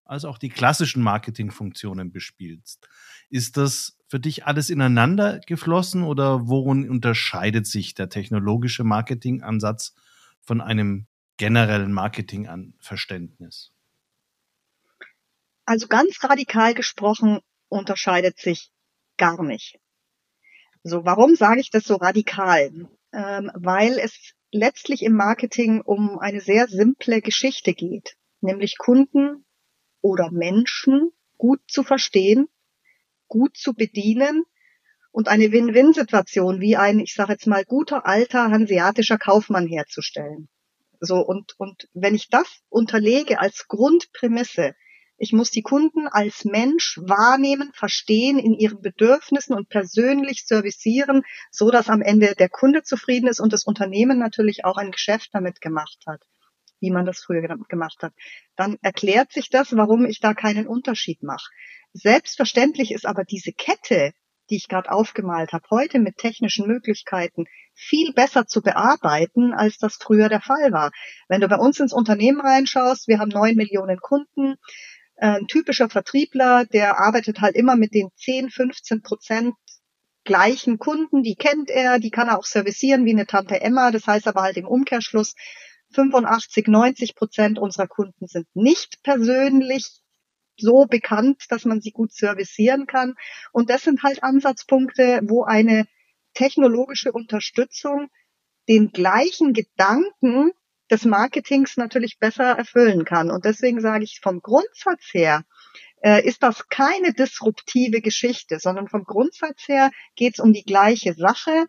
als 0.04 0.26
auch 0.26 0.38
die 0.38 0.50
klassischen 0.50 1.02
Marketingfunktionen 1.02 2.12
bespielst. 2.12 2.90
Ist 3.30 3.56
das 3.56 3.98
für 4.14 4.20
dich 4.20 4.46
alles 4.46 4.70
ineinander 4.70 5.40
geflossen 5.40 6.04
oder 6.04 6.48
worin 6.48 6.88
unterscheidet 6.88 7.66
sich 7.66 7.96
der 7.96 8.10
technologische 8.10 8.84
Marketingansatz 8.84 9.96
von 10.40 10.62
einem 10.62 11.08
generellen 11.38 11.92
Marketingverständnis? 11.92 13.72
Also 15.66 15.88
ganz 15.88 16.24
radikal 16.24 16.76
gesprochen 16.76 17.40
unterscheidet 17.70 18.38
sich 18.38 18.70
gar 19.18 19.42
nicht. 19.42 19.80
So, 20.84 21.06
warum 21.06 21.34
sage 21.34 21.62
ich 21.62 21.72
das 21.72 21.86
so 21.86 21.96
radikal? 21.96 22.88
Ähm, 23.14 23.50
weil 23.56 23.98
es 23.98 24.36
letztlich 24.52 25.02
im 25.02 25.14
Marketing 25.14 25.82
um 25.82 26.20
eine 26.20 26.40
sehr 26.40 26.68
simple 26.68 27.24
Geschichte 27.24 27.74
geht, 27.74 28.16
nämlich 28.42 28.78
Kunden 28.78 29.44
oder 30.02 30.30
Menschen 30.30 31.10
gut 31.40 31.62
zu 31.68 31.82
verstehen, 31.82 32.48
gut 33.34 33.58
zu 33.58 33.74
bedienen 33.74 34.44
und 35.12 35.28
eine 35.28 35.52
Win-Win-Situation 35.52 36.62
wie 36.62 36.78
ein, 36.78 37.00
ich 37.00 37.16
sage 37.16 37.32
jetzt 37.32 37.48
mal, 37.48 37.66
guter 37.66 38.06
alter 38.06 38.52
hanseatischer 38.52 39.18
Kaufmann 39.18 39.66
herzustellen. 39.66 40.50
So 41.00 41.18
und 41.18 41.56
und 41.58 41.90
wenn 41.96 42.14
ich 42.14 42.30
das 42.30 42.62
unterlege 42.70 43.40
als 43.40 43.68
Grundprämisse, 43.68 44.76
ich 45.18 45.34
muss 45.34 45.50
die 45.50 45.64
Kunden 45.64 46.08
als 46.08 46.46
Mensch 46.46 47.00
wahrnehmen, 47.02 47.72
verstehen, 47.74 48.38
in 48.38 48.54
ihren 48.54 48.82
Bedürfnissen 48.84 49.56
und 49.56 49.68
persönlich 49.68 50.46
servicieren, 50.46 51.24
so 51.50 51.72
dass 51.72 51.90
am 51.90 52.04
Ende 52.04 52.36
der 52.36 52.50
Kunde 52.50 52.84
zufrieden 52.84 53.28
ist 53.28 53.40
und 53.40 53.52
das 53.52 53.64
Unternehmen 53.64 54.20
natürlich 54.20 54.64
auch 54.64 54.78
ein 54.78 54.92
Geschäft 54.92 55.30
damit 55.34 55.60
gemacht 55.60 56.04
hat, 56.06 56.22
wie 56.84 56.92
man 56.92 57.06
das 57.06 57.24
früher 57.24 57.42
gemacht 57.70 58.00
hat. 58.02 58.14
Dann 58.58 58.78
erklärt 58.82 59.32
sich 59.32 59.50
das, 59.50 59.76
warum 59.76 60.06
ich 60.06 60.20
da 60.20 60.34
keinen 60.34 60.68
Unterschied 60.68 61.24
mache. 61.24 61.50
Selbstverständlich 61.94 62.92
ist 62.92 63.06
aber 63.06 63.24
diese 63.24 63.54
Kette, 63.54 64.12
die 64.50 64.58
ich 64.58 64.68
gerade 64.68 64.92
aufgemalt 64.92 65.54
habe, 65.54 65.64
heute 65.72 66.00
mit 66.00 66.18
technischen 66.18 66.68
Möglichkeiten 66.68 67.46
viel 67.74 68.12
besser 68.12 68.48
zu 68.48 68.62
bearbeiten, 68.62 69.54
als 69.54 69.78
das 69.78 69.96
früher 69.96 70.28
der 70.28 70.42
Fall 70.42 70.74
war. 70.74 70.92
Wenn 71.30 71.40
du 71.40 71.48
bei 71.48 71.56
uns 71.56 71.80
ins 71.80 71.94
Unternehmen 71.94 72.42
reinschaust, 72.42 73.08
wir 73.08 73.20
haben 73.20 73.30
neun 73.30 73.56
Millionen 73.56 74.00
Kunden, 74.00 74.56
äh, 75.16 75.28
ein 75.28 75.48
typischer 75.48 75.90
Vertriebler, 75.90 76.66
der 76.66 77.00
arbeitet 77.00 77.40
halt 77.40 77.56
immer 77.56 77.78
mit 77.78 77.94
den 77.94 78.10
10, 78.18 78.50
15 78.50 79.02
Prozent 79.02 79.54
gleichen 80.26 80.80
Kunden, 80.80 81.24
die 81.24 81.36
kennt 81.36 81.70
er, 81.70 82.00
die 82.00 82.12
kann 82.12 82.28
er 82.28 82.38
auch 82.38 82.46
servicieren 82.46 83.06
wie 83.06 83.12
eine 83.12 83.26
Tante 83.26 83.62
Emma. 83.62 83.92
Das 83.92 84.06
heißt 84.06 84.28
aber 84.28 84.42
halt 84.42 84.58
im 84.58 84.68
Umkehrschluss, 84.68 85.34
85, 85.94 86.68
90 86.68 87.16
Prozent 87.16 87.60
unserer 87.60 87.88
Kunden 87.88 88.28
sind 88.28 88.48
nicht 88.54 89.02
persönlich 89.04 90.04
so 90.58 90.86
bekannt, 90.86 91.46
dass 91.50 91.66
man 91.66 91.82
sie 91.82 91.92
gut 91.92 92.14
servicieren 92.14 92.86
kann. 92.86 93.16
Und 93.52 93.70
das 93.70 93.84
sind 93.84 94.04
halt 94.04 94.24
Ansatzpunkte, 94.24 95.22
wo 95.24 95.44
eine 95.44 95.88
technologische 96.34 97.12
Unterstützung 97.12 98.10
den 98.68 98.92
gleichen 98.92 99.54
Gedanken 99.54 100.52
des 100.90 101.06
Marketings 101.06 101.78
natürlich 101.78 102.20
besser 102.20 102.58
erfüllen 102.58 103.06
kann. 103.06 103.32
Und 103.32 103.46
deswegen 103.46 103.82
sage 103.82 104.04
ich, 104.04 104.20
vom 104.22 104.42
Grundsatz 104.42 105.14
her 105.14 105.44
äh, 106.04 106.26
ist 106.26 106.44
das 106.44 106.70
keine 106.70 107.14
disruptive 107.14 108.02
Geschichte, 108.02 108.60
sondern 108.60 108.88
vom 108.88 109.04
Grundsatz 109.04 109.68
her 109.68 109.92
geht 110.16 110.36
es 110.36 110.40
um 110.40 110.54
die 110.54 110.64
gleiche 110.64 111.14
Sache, 111.14 111.66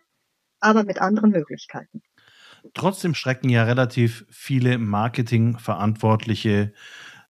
aber 0.59 0.83
mit 0.83 0.99
anderen 0.99 1.31
Möglichkeiten. 1.31 2.03
Trotzdem 2.73 3.13
schrecken 3.13 3.49
ja 3.49 3.63
relativ 3.63 4.25
viele 4.29 4.77
Marketingverantwortliche 4.77 6.73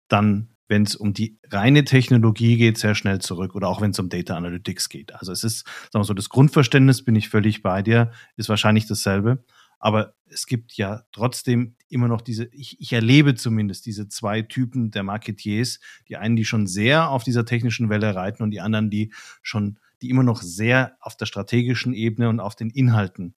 dann 0.07 0.55
wenn 0.67 0.83
es 0.83 0.95
um 0.95 1.13
die 1.13 1.37
reine 1.49 1.83
Technologie 1.83 2.57
geht, 2.57 2.77
sehr 2.77 2.95
schnell 2.95 3.19
zurück 3.19 3.55
oder 3.55 3.67
auch 3.67 3.81
wenn 3.81 3.91
es 3.91 3.99
um 3.99 4.09
Data 4.09 4.35
Analytics 4.35 4.89
geht. 4.89 5.13
Also 5.13 5.31
es 5.31 5.43
ist, 5.43 5.59
sagen 5.91 6.01
wir 6.01 6.05
so, 6.05 6.13
das 6.13 6.29
Grundverständnis 6.29 7.03
bin 7.03 7.15
ich 7.15 7.29
völlig 7.29 7.61
bei 7.61 7.81
dir, 7.81 8.11
ist 8.35 8.49
wahrscheinlich 8.49 8.87
dasselbe. 8.87 9.43
Aber 9.77 10.15
es 10.27 10.47
gibt 10.47 10.73
ja 10.77 11.03
trotzdem 11.11 11.75
immer 11.89 12.07
noch 12.07 12.21
diese, 12.21 12.45
ich, 12.45 12.79
ich 12.79 12.93
erlebe 12.93 13.35
zumindest 13.35 13.85
diese 13.85 14.07
zwei 14.07 14.41
Typen 14.41 14.89
der 14.89 15.03
Marketiers, 15.03 15.79
die 16.07 16.17
einen, 16.17 16.35
die 16.35 16.45
schon 16.45 16.65
sehr 16.65 17.09
auf 17.09 17.23
dieser 17.23 17.45
technischen 17.45 17.89
Welle 17.89 18.15
reiten 18.15 18.41
und 18.41 18.51
die 18.51 18.61
anderen, 18.61 18.89
die 18.89 19.13
schon, 19.43 19.77
die 20.01 20.09
immer 20.09 20.23
noch 20.23 20.41
sehr 20.41 20.97
auf 20.99 21.15
der 21.15 21.27
strategischen 21.27 21.93
Ebene 21.93 22.29
und 22.29 22.39
auf 22.39 22.55
den 22.55 22.71
Inhalten 22.71 23.35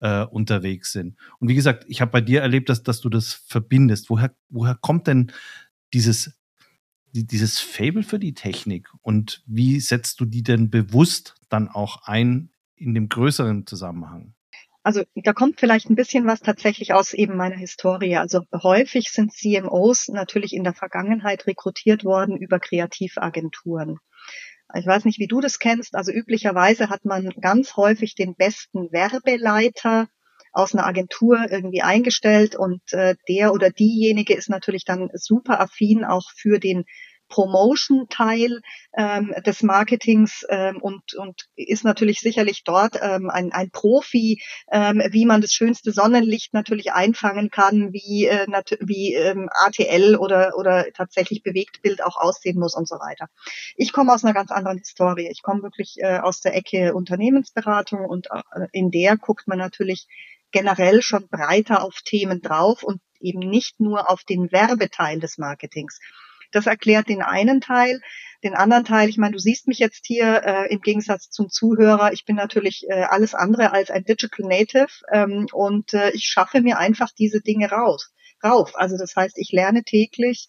äh, 0.00 0.24
unterwegs 0.24 0.92
sind. 0.92 1.16
Und 1.38 1.48
wie 1.48 1.54
gesagt, 1.54 1.84
ich 1.88 2.00
habe 2.00 2.10
bei 2.10 2.20
dir 2.20 2.40
erlebt, 2.40 2.68
dass, 2.68 2.82
dass 2.82 3.00
du 3.00 3.08
das 3.08 3.32
verbindest. 3.32 4.10
Woher, 4.10 4.34
woher 4.48 4.74
kommt 4.74 5.06
denn 5.06 5.32
dieses, 5.92 6.38
dieses 7.12 7.58
Fable 7.58 8.02
für 8.02 8.18
die 8.18 8.34
Technik 8.34 8.88
und 9.02 9.42
wie 9.46 9.80
setzt 9.80 10.20
du 10.20 10.24
die 10.24 10.42
denn 10.42 10.70
bewusst 10.70 11.34
dann 11.48 11.68
auch 11.68 12.02
ein 12.04 12.50
in 12.76 12.94
dem 12.94 13.08
größeren 13.08 13.66
Zusammenhang? 13.66 14.34
Also 14.84 15.02
da 15.14 15.32
kommt 15.34 15.60
vielleicht 15.60 15.90
ein 15.90 15.96
bisschen 15.96 16.26
was 16.26 16.40
tatsächlich 16.40 16.94
aus 16.94 17.12
eben 17.12 17.36
meiner 17.36 17.56
Historie. 17.56 18.16
Also 18.16 18.42
häufig 18.54 19.10
sind 19.10 19.32
CMOs 19.32 20.08
natürlich 20.08 20.54
in 20.54 20.64
der 20.64 20.72
Vergangenheit 20.72 21.46
rekrutiert 21.46 22.04
worden 22.04 22.36
über 22.36 22.58
Kreativagenturen. 22.58 23.98
Ich 24.74 24.86
weiß 24.86 25.04
nicht, 25.04 25.18
wie 25.18 25.26
du 25.26 25.40
das 25.40 25.58
kennst. 25.58 25.94
Also 25.94 26.12
üblicherweise 26.12 26.90
hat 26.90 27.04
man 27.04 27.30
ganz 27.40 27.76
häufig 27.76 28.14
den 28.14 28.34
besten 28.34 28.92
Werbeleiter 28.92 30.08
aus 30.52 30.74
einer 30.74 30.86
Agentur 30.86 31.46
irgendwie 31.50 31.82
eingestellt 31.82 32.56
und 32.56 32.80
äh, 32.92 33.16
der 33.28 33.52
oder 33.52 33.70
diejenige 33.70 34.34
ist 34.34 34.48
natürlich 34.48 34.84
dann 34.84 35.10
super 35.14 35.60
affin 35.60 36.04
auch 36.04 36.30
für 36.34 36.58
den 36.58 36.84
Promotion-Teil 37.28 38.60
ähm, 38.96 39.34
des 39.46 39.62
Marketings 39.62 40.44
ähm, 40.48 40.78
und, 40.80 41.14
und 41.14 41.46
ist 41.56 41.84
natürlich 41.84 42.20
sicherlich 42.20 42.64
dort 42.64 42.98
ähm, 43.00 43.30
ein, 43.30 43.52
ein 43.52 43.70
Profi, 43.70 44.42
ähm, 44.72 45.02
wie 45.10 45.26
man 45.26 45.40
das 45.40 45.52
schönste 45.52 45.92
Sonnenlicht 45.92 46.54
natürlich 46.54 46.92
einfangen 46.92 47.50
kann, 47.50 47.92
wie, 47.92 48.26
äh, 48.26 48.46
wie 48.80 49.14
ähm, 49.14 49.48
ATL 49.52 50.16
oder, 50.16 50.56
oder 50.56 50.86
tatsächlich 50.94 51.42
Bewegtbild 51.42 52.02
auch 52.02 52.16
aussehen 52.16 52.58
muss 52.58 52.74
und 52.74 52.88
so 52.88 52.96
weiter. 52.96 53.28
Ich 53.76 53.92
komme 53.92 54.12
aus 54.12 54.24
einer 54.24 54.34
ganz 54.34 54.50
anderen 54.50 54.78
Historie. 54.78 55.28
Ich 55.30 55.42
komme 55.42 55.62
wirklich 55.62 55.96
äh, 55.98 56.18
aus 56.18 56.40
der 56.40 56.54
Ecke 56.54 56.94
Unternehmensberatung 56.94 58.04
und 58.04 58.28
äh, 58.30 58.66
in 58.72 58.90
der 58.90 59.16
guckt 59.16 59.46
man 59.46 59.58
natürlich 59.58 60.06
generell 60.50 61.02
schon 61.02 61.28
breiter 61.28 61.82
auf 61.82 62.00
Themen 62.04 62.40
drauf 62.40 62.82
und 62.82 63.00
eben 63.20 63.40
nicht 63.40 63.80
nur 63.80 64.10
auf 64.10 64.24
den 64.24 64.50
Werbeteil 64.52 65.20
des 65.20 65.38
Marketings. 65.38 65.98
Das 66.50 66.66
erklärt 66.66 67.08
den 67.08 67.22
einen 67.22 67.60
Teil. 67.60 68.00
Den 68.44 68.54
anderen 68.54 68.84
Teil, 68.84 69.08
ich 69.08 69.18
meine, 69.18 69.32
du 69.32 69.38
siehst 69.38 69.66
mich 69.66 69.78
jetzt 69.78 70.06
hier 70.06 70.42
äh, 70.44 70.72
im 70.72 70.80
Gegensatz 70.80 71.28
zum 71.28 71.48
Zuhörer. 71.48 72.12
Ich 72.12 72.24
bin 72.24 72.36
natürlich 72.36 72.86
äh, 72.88 73.02
alles 73.02 73.34
andere 73.34 73.72
als 73.72 73.90
ein 73.90 74.04
Digital 74.04 74.46
Native 74.46 74.88
ähm, 75.12 75.46
und 75.52 75.92
äh, 75.92 76.10
ich 76.10 76.26
schaffe 76.26 76.60
mir 76.60 76.78
einfach 76.78 77.10
diese 77.18 77.40
Dinge 77.40 77.70
raus. 77.70 78.12
rauf. 78.44 78.72
Also 78.74 78.96
das 78.96 79.16
heißt, 79.16 79.38
ich 79.38 79.50
lerne 79.50 79.82
täglich 79.82 80.48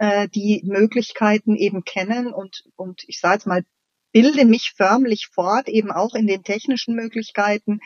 äh, 0.00 0.28
die 0.28 0.62
Möglichkeiten 0.64 1.56
eben 1.56 1.84
kennen 1.84 2.32
und, 2.32 2.64
und 2.76 3.02
ich 3.06 3.20
sage 3.20 3.34
jetzt 3.34 3.46
mal, 3.46 3.64
bilde 4.12 4.44
mich 4.44 4.72
förmlich 4.76 5.28
fort, 5.32 5.68
eben 5.68 5.90
auch 5.90 6.14
in 6.14 6.26
den 6.26 6.42
technischen 6.42 6.94
Möglichkeiten, 6.94 7.80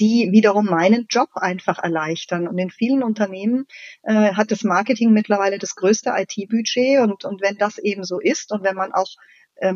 die 0.00 0.30
wiederum 0.32 0.66
meinen 0.66 1.06
Job 1.08 1.30
einfach 1.34 1.78
erleichtern. 1.78 2.48
Und 2.48 2.58
in 2.58 2.70
vielen 2.70 3.02
Unternehmen 3.02 3.66
äh, 4.02 4.34
hat 4.34 4.50
das 4.50 4.64
Marketing 4.64 5.12
mittlerweile 5.12 5.58
das 5.58 5.74
größte 5.74 6.14
IT-Budget 6.16 7.00
und, 7.00 7.24
und 7.24 7.40
wenn 7.42 7.56
das 7.56 7.78
eben 7.78 8.04
so 8.04 8.20
ist 8.20 8.52
und 8.52 8.62
wenn 8.62 8.76
man 8.76 8.92
auch 8.92 9.14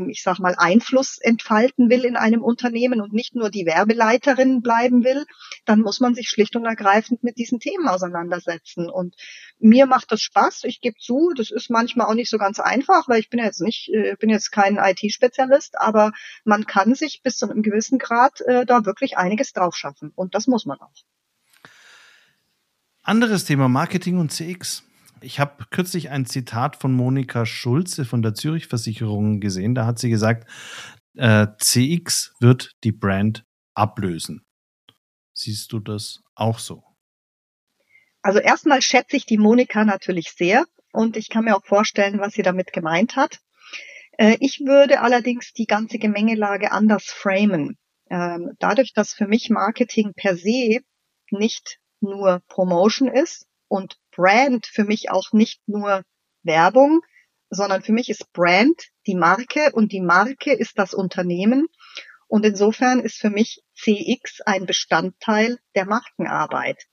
ich 0.08 0.22
sag 0.22 0.38
mal, 0.38 0.54
Einfluss 0.56 1.18
entfalten 1.18 1.90
will 1.90 2.04
in 2.04 2.16
einem 2.16 2.42
Unternehmen 2.42 3.00
und 3.00 3.12
nicht 3.12 3.34
nur 3.34 3.50
die 3.50 3.66
Werbeleiterin 3.66 4.62
bleiben 4.62 5.04
will, 5.04 5.26
dann 5.64 5.80
muss 5.80 6.00
man 6.00 6.14
sich 6.14 6.28
schlicht 6.28 6.54
und 6.56 6.64
ergreifend 6.64 7.24
mit 7.24 7.36
diesen 7.36 7.58
Themen 7.58 7.88
auseinandersetzen. 7.88 8.88
Und 8.88 9.16
mir 9.58 9.86
macht 9.86 10.12
das 10.12 10.22
Spaß. 10.22 10.64
Ich 10.64 10.80
gebe 10.80 10.96
zu, 10.98 11.32
das 11.36 11.50
ist 11.50 11.70
manchmal 11.70 12.06
auch 12.06 12.14
nicht 12.14 12.30
so 12.30 12.38
ganz 12.38 12.60
einfach, 12.60 13.08
weil 13.08 13.20
ich 13.20 13.30
bin 13.30 13.40
jetzt 13.40 13.60
nicht, 13.60 13.88
äh, 13.92 14.16
bin 14.18 14.30
jetzt 14.30 14.52
kein 14.52 14.76
IT-Spezialist, 14.76 15.80
aber 15.80 16.12
man 16.44 16.66
kann 16.66 16.94
sich 16.94 17.22
bis 17.22 17.36
zu 17.36 17.50
einem 17.50 17.62
gewissen 17.62 17.98
Grad 17.98 18.40
äh, 18.42 18.64
da 18.64 18.84
wirklich 18.84 19.18
einiges 19.18 19.52
drauf 19.52 19.76
schaffen. 19.76 20.12
Und 20.14 20.34
das 20.34 20.46
muss 20.46 20.64
man 20.64 20.78
auch. 20.80 20.92
Anderes 23.02 23.44
Thema 23.44 23.68
Marketing 23.68 24.18
und 24.18 24.30
CX. 24.30 24.84
Ich 25.22 25.38
habe 25.38 25.64
kürzlich 25.70 26.10
ein 26.10 26.26
Zitat 26.26 26.76
von 26.76 26.92
Monika 26.92 27.46
Schulze 27.46 28.04
von 28.04 28.22
der 28.22 28.34
Zürich 28.34 28.66
Versicherung 28.66 29.40
gesehen. 29.40 29.74
Da 29.74 29.86
hat 29.86 29.98
sie 29.98 30.10
gesagt, 30.10 30.50
äh, 31.16 31.46
CX 31.58 32.34
wird 32.40 32.72
die 32.82 32.92
Brand 32.92 33.44
ablösen. 33.74 34.44
Siehst 35.32 35.72
du 35.72 35.78
das 35.78 36.20
auch 36.34 36.58
so? 36.58 36.82
Also 38.22 38.40
erstmal 38.40 38.82
schätze 38.82 39.16
ich 39.16 39.26
die 39.26 39.38
Monika 39.38 39.84
natürlich 39.84 40.32
sehr 40.32 40.64
und 40.92 41.16
ich 41.16 41.28
kann 41.28 41.44
mir 41.44 41.56
auch 41.56 41.64
vorstellen, 41.64 42.18
was 42.18 42.34
sie 42.34 42.42
damit 42.42 42.72
gemeint 42.72 43.16
hat. 43.16 43.40
Äh, 44.18 44.36
ich 44.40 44.60
würde 44.60 45.00
allerdings 45.00 45.52
die 45.52 45.66
ganze 45.66 45.98
Gemengelage 45.98 46.72
anders 46.72 47.04
framen. 47.04 47.78
Ähm, 48.10 48.52
dadurch, 48.58 48.92
dass 48.92 49.12
für 49.12 49.26
mich 49.26 49.50
Marketing 49.50 50.12
per 50.14 50.36
se 50.36 50.80
nicht 51.30 51.78
nur 52.00 52.42
Promotion 52.48 53.08
ist, 53.08 53.46
und 53.72 53.96
Brand 54.14 54.66
für 54.66 54.84
mich 54.84 55.10
auch 55.10 55.32
nicht 55.32 55.66
nur 55.66 56.02
Werbung, 56.42 57.00
sondern 57.48 57.82
für 57.82 57.94
mich 57.94 58.10
ist 58.10 58.30
Brand 58.34 58.88
die 59.06 59.14
Marke 59.14 59.72
und 59.72 59.92
die 59.92 60.02
Marke 60.02 60.52
ist 60.52 60.78
das 60.78 60.92
Unternehmen. 60.92 61.68
Und 62.28 62.44
insofern 62.44 63.00
ist 63.00 63.16
für 63.16 63.30
mich 63.30 63.62
CX 63.74 64.42
ein 64.42 64.66
Bestandteil 64.66 65.58
der 65.74 65.86
Markenarbeit. 65.86 66.86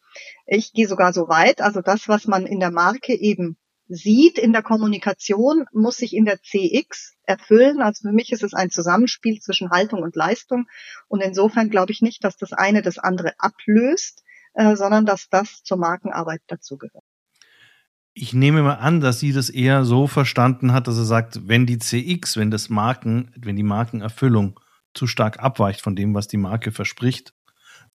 Ich 0.45 0.71
gehe 0.71 0.87
sogar 0.87 1.11
so 1.11 1.27
weit, 1.27 1.59
also 1.59 1.81
das, 1.81 2.07
was 2.07 2.27
man 2.27 2.45
in 2.45 2.61
der 2.61 2.71
Marke 2.71 3.13
eben 3.13 3.57
sieht 3.89 4.37
in 4.37 4.53
der 4.53 4.63
Kommunikation, 4.63 5.65
muss 5.73 5.97
sich 5.97 6.15
in 6.15 6.23
der 6.23 6.41
CX 6.41 7.15
erfüllen. 7.23 7.81
Also 7.81 8.07
für 8.07 8.13
mich 8.13 8.31
ist 8.31 8.43
es 8.43 8.53
ein 8.53 8.69
Zusammenspiel 8.69 9.41
zwischen 9.41 9.71
Haltung 9.71 10.01
und 10.01 10.15
Leistung. 10.15 10.65
Und 11.09 11.19
insofern 11.19 11.69
glaube 11.69 11.91
ich 11.91 12.01
nicht, 12.01 12.23
dass 12.23 12.37
das 12.37 12.53
eine 12.53 12.81
das 12.81 12.99
andere 12.99 13.33
ablöst, 13.37 14.23
äh, 14.53 14.75
sondern 14.75 15.05
dass 15.05 15.29
das 15.29 15.63
zur 15.63 15.77
Markenarbeit 15.77 16.41
dazugehört. 16.47 17.03
Ich 18.13 18.33
nehme 18.33 18.63
mal 18.63 18.75
an, 18.75 18.99
dass 18.99 19.19
sie 19.19 19.31
das 19.31 19.49
eher 19.49 19.85
so 19.85 20.07
verstanden 20.07 20.73
hat, 20.73 20.87
dass 20.87 20.97
er 20.97 21.05
sagt, 21.05 21.47
wenn 21.47 21.65
die 21.65 21.77
CX, 21.77 22.37
wenn 22.37 22.51
das 22.51 22.69
Marken, 22.69 23.31
wenn 23.37 23.55
die 23.55 23.63
Markenerfüllung 23.63 24.59
zu 24.93 25.07
stark 25.07 25.39
abweicht 25.39 25.81
von 25.81 25.95
dem, 25.95 26.13
was 26.13 26.27
die 26.27 26.37
Marke 26.37 26.71
verspricht, 26.71 27.33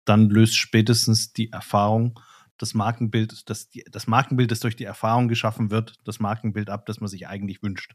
dann 0.06 0.30
löst 0.30 0.56
spätestens 0.56 1.34
die 1.34 1.52
Erfahrung 1.52 2.20
das 2.58 2.74
Markenbild, 2.74 3.50
das, 3.50 3.70
das 3.92 4.08
Markenbild, 4.08 4.52
das 4.52 4.60
durch 4.60 4.76
die 4.76 4.84
Erfahrung 4.86 5.28
geschaffen 5.28 5.72
wird, 5.72 5.96
das 6.06 6.20
Markenbild 6.20 6.70
ab, 6.70 6.86
das 6.86 7.02
man 7.02 7.10
sich 7.10 7.28
eigentlich 7.28 7.64
wünscht. 7.64 7.94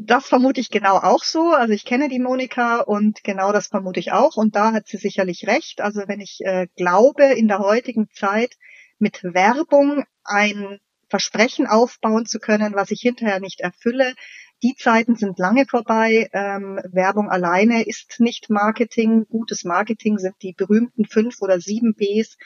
Das 0.00 0.28
vermute 0.28 0.60
ich 0.60 0.70
genau 0.70 0.96
auch 0.98 1.24
so. 1.24 1.50
Also 1.50 1.72
ich 1.72 1.84
kenne 1.84 2.08
die 2.08 2.20
Monika 2.20 2.80
und 2.82 3.24
genau 3.24 3.50
das 3.52 3.66
vermute 3.66 3.98
ich 3.98 4.12
auch. 4.12 4.36
Und 4.36 4.54
da 4.54 4.72
hat 4.72 4.86
sie 4.86 4.96
sicherlich 4.96 5.48
recht. 5.48 5.80
Also 5.80 6.02
wenn 6.06 6.20
ich 6.20 6.38
äh, 6.44 6.68
glaube, 6.76 7.24
in 7.24 7.48
der 7.48 7.58
heutigen 7.58 8.08
Zeit 8.12 8.54
mit 9.00 9.24
Werbung 9.24 10.04
ein 10.22 10.78
Versprechen 11.08 11.66
aufbauen 11.66 12.26
zu 12.26 12.38
können, 12.38 12.74
was 12.76 12.92
ich 12.92 13.00
hinterher 13.00 13.40
nicht 13.40 13.58
erfülle, 13.58 14.14
die 14.62 14.74
Zeiten 14.74 15.14
sind 15.14 15.38
lange 15.38 15.66
vorbei. 15.66 16.28
Ähm, 16.32 16.80
Werbung 16.90 17.30
alleine 17.30 17.86
ist 17.86 18.18
nicht 18.18 18.50
Marketing. 18.50 19.26
Gutes 19.28 19.64
Marketing 19.64 20.18
sind 20.18 20.34
die 20.42 20.52
berühmten 20.52 21.04
fünf 21.04 21.40
oder 21.40 21.60
sieben 21.60 21.94
Bs. 21.94 22.36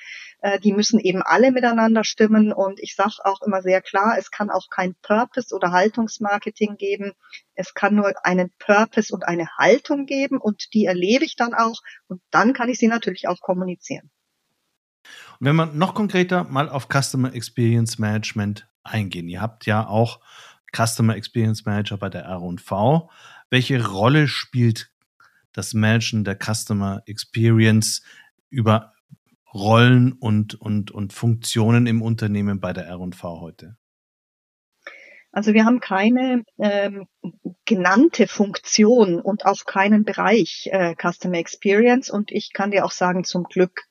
Äh, 0.41 0.61
die 0.61 0.73
müssen 0.73 1.01
eben 1.01 1.23
alle 1.23 1.53
miteinander 1.53 2.05
stimmen. 2.05 2.53
Und 2.53 2.81
ich 2.81 2.95
sage 2.95 3.25
auch 3.25 3.41
immer 3.41 3.63
sehr 3.63 3.81
klar, 3.81 4.17
es 4.19 4.31
kann 4.31 4.51
auch 4.51 4.69
kein 4.69 4.95
Purpose 5.01 5.55
oder 5.55 5.73
Haltungsmarketing 5.73 6.77
geben. 6.77 7.13
Es 7.55 7.73
kann 7.73 7.95
nur 7.95 8.13
einen 8.25 8.53
Purpose 8.59 9.15
und 9.15 9.27
eine 9.27 9.49
Haltung 9.57 10.05
geben. 10.05 10.39
Und 10.39 10.75
die 10.75 10.85
erlebe 10.85 11.25
ich 11.25 11.37
dann 11.37 11.55
auch. 11.55 11.81
Und 12.09 12.21
dann 12.31 12.53
kann 12.53 12.69
ich 12.69 12.79
sie 12.79 12.89
natürlich 12.89 13.27
auch 13.27 13.41
kommunizieren. 13.41 14.11
Wenn 15.41 15.57
man 15.57 15.79
noch 15.79 15.95
konkreter 15.95 16.45
mal 16.45 16.69
auf 16.69 16.89
Customer 16.89 17.35
Experience 17.35 17.99
Management 17.99 18.69
eingehen. 18.85 19.29
Ihr 19.29 19.41
habt 19.41 19.67
ja 19.67 19.87
auch 19.87 20.21
Customer 20.75 21.17
Experience 21.17 21.65
Manager 21.65 21.97
bei 21.97 22.09
der 22.09 22.23
R&V. 22.23 23.11
Welche 23.51 23.87
Rolle 23.87 24.29
spielt 24.29 24.91
das 25.53 25.75
Managen 25.75 26.25
der 26.25 26.37
Customer 26.37 27.03
Experience 27.07 28.03
über 28.49 28.93
Rollen 29.53 30.13
und, 30.13 30.55
und, 30.55 30.91
und 30.91 31.13
Funktionen 31.13 31.87
im 31.87 32.01
Unternehmen 32.01 32.61
bei 32.61 32.73
der 32.73 32.87
R&V 32.87 33.41
heute? 33.41 33.77
Also 35.31 35.55
wir 35.55 35.65
haben 35.65 35.81
keine 35.81 36.45
ähm, 36.59 37.07
genannte 37.65 38.29
Funktion 38.29 39.19
und 39.21 39.47
auch 39.47 39.65
keinen 39.65 40.05
Bereich 40.05 40.69
äh, 40.71 40.95
Customer 40.95 41.39
Experience 41.39 42.11
und 42.11 42.31
ich 42.31 42.53
kann 42.53 42.71
dir 42.71 42.85
auch 42.85 42.91
sagen, 42.93 43.25
zum 43.25 43.45
Glück. 43.45 43.85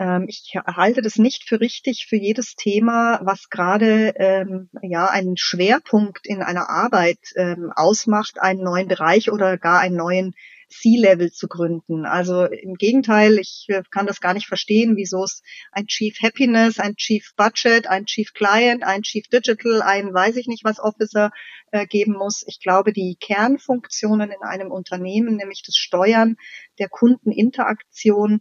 Ähm, 0.00 0.24
ich 0.28 0.54
halte 0.66 1.02
das 1.02 1.16
nicht 1.16 1.46
für 1.46 1.60
richtig 1.60 2.06
für 2.08 2.16
jedes 2.16 2.54
Thema, 2.56 3.20
was 3.22 3.50
gerade 3.50 4.14
ähm, 4.16 4.70
ja 4.82 5.06
einen 5.06 5.36
Schwerpunkt 5.36 6.26
in 6.26 6.42
einer 6.42 6.70
Arbeit 6.70 7.18
ähm, 7.36 7.70
ausmacht, 7.76 8.40
einen 8.40 8.64
neuen 8.64 8.88
Bereich 8.88 9.30
oder 9.30 9.58
gar 9.58 9.80
einen 9.80 9.96
neuen 9.96 10.34
C-Level 10.70 11.32
zu 11.32 11.48
gründen. 11.48 12.06
Also 12.06 12.44
im 12.46 12.74
Gegenteil, 12.76 13.38
ich 13.38 13.66
äh, 13.68 13.82
kann 13.90 14.06
das 14.06 14.20
gar 14.20 14.32
nicht 14.32 14.46
verstehen, 14.46 14.96
wieso 14.96 15.24
es 15.24 15.42
ein 15.72 15.86
Chief 15.86 16.16
Happiness, 16.22 16.78
ein 16.78 16.96
Chief 16.96 17.32
Budget, 17.36 17.86
ein 17.86 18.06
Chief 18.06 18.32
Client, 18.32 18.84
ein 18.84 19.02
Chief 19.02 19.26
Digital, 19.28 19.82
ein 19.82 20.14
weiß 20.14 20.36
ich 20.36 20.46
nicht 20.46 20.64
was 20.64 20.78
Officer 20.78 21.30
äh, 21.72 21.86
geben 21.86 22.14
muss. 22.14 22.42
Ich 22.46 22.60
glaube, 22.60 22.92
die 22.92 23.16
Kernfunktionen 23.20 24.30
in 24.30 24.42
einem 24.42 24.70
Unternehmen, 24.70 25.36
nämlich 25.36 25.62
das 25.66 25.76
Steuern 25.76 26.36
der 26.78 26.88
Kundeninteraktion, 26.88 28.40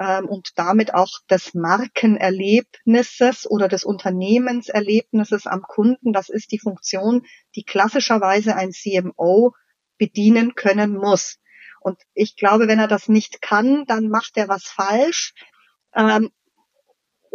ähm, 0.00 0.28
und 0.28 0.50
damit 0.56 0.94
auch 0.94 1.20
des 1.30 1.54
Markenerlebnisses 1.54 3.50
oder 3.50 3.68
des 3.68 3.84
Unternehmenserlebnisses 3.84 5.46
am 5.46 5.62
Kunden. 5.62 6.12
Das 6.12 6.28
ist 6.28 6.52
die 6.52 6.58
Funktion, 6.58 7.24
die 7.54 7.64
klassischerweise 7.64 8.56
ein 8.56 8.72
CMO 8.72 9.54
bedienen 9.98 10.54
können 10.54 10.94
muss. 10.96 11.38
Und 11.80 11.98
ich 12.14 12.36
glaube, 12.36 12.68
wenn 12.68 12.78
er 12.78 12.88
das 12.88 13.08
nicht 13.08 13.40
kann, 13.40 13.84
dann 13.86 14.08
macht 14.08 14.36
er 14.36 14.48
was 14.48 14.64
falsch. 14.64 15.34
Ähm, 15.94 16.30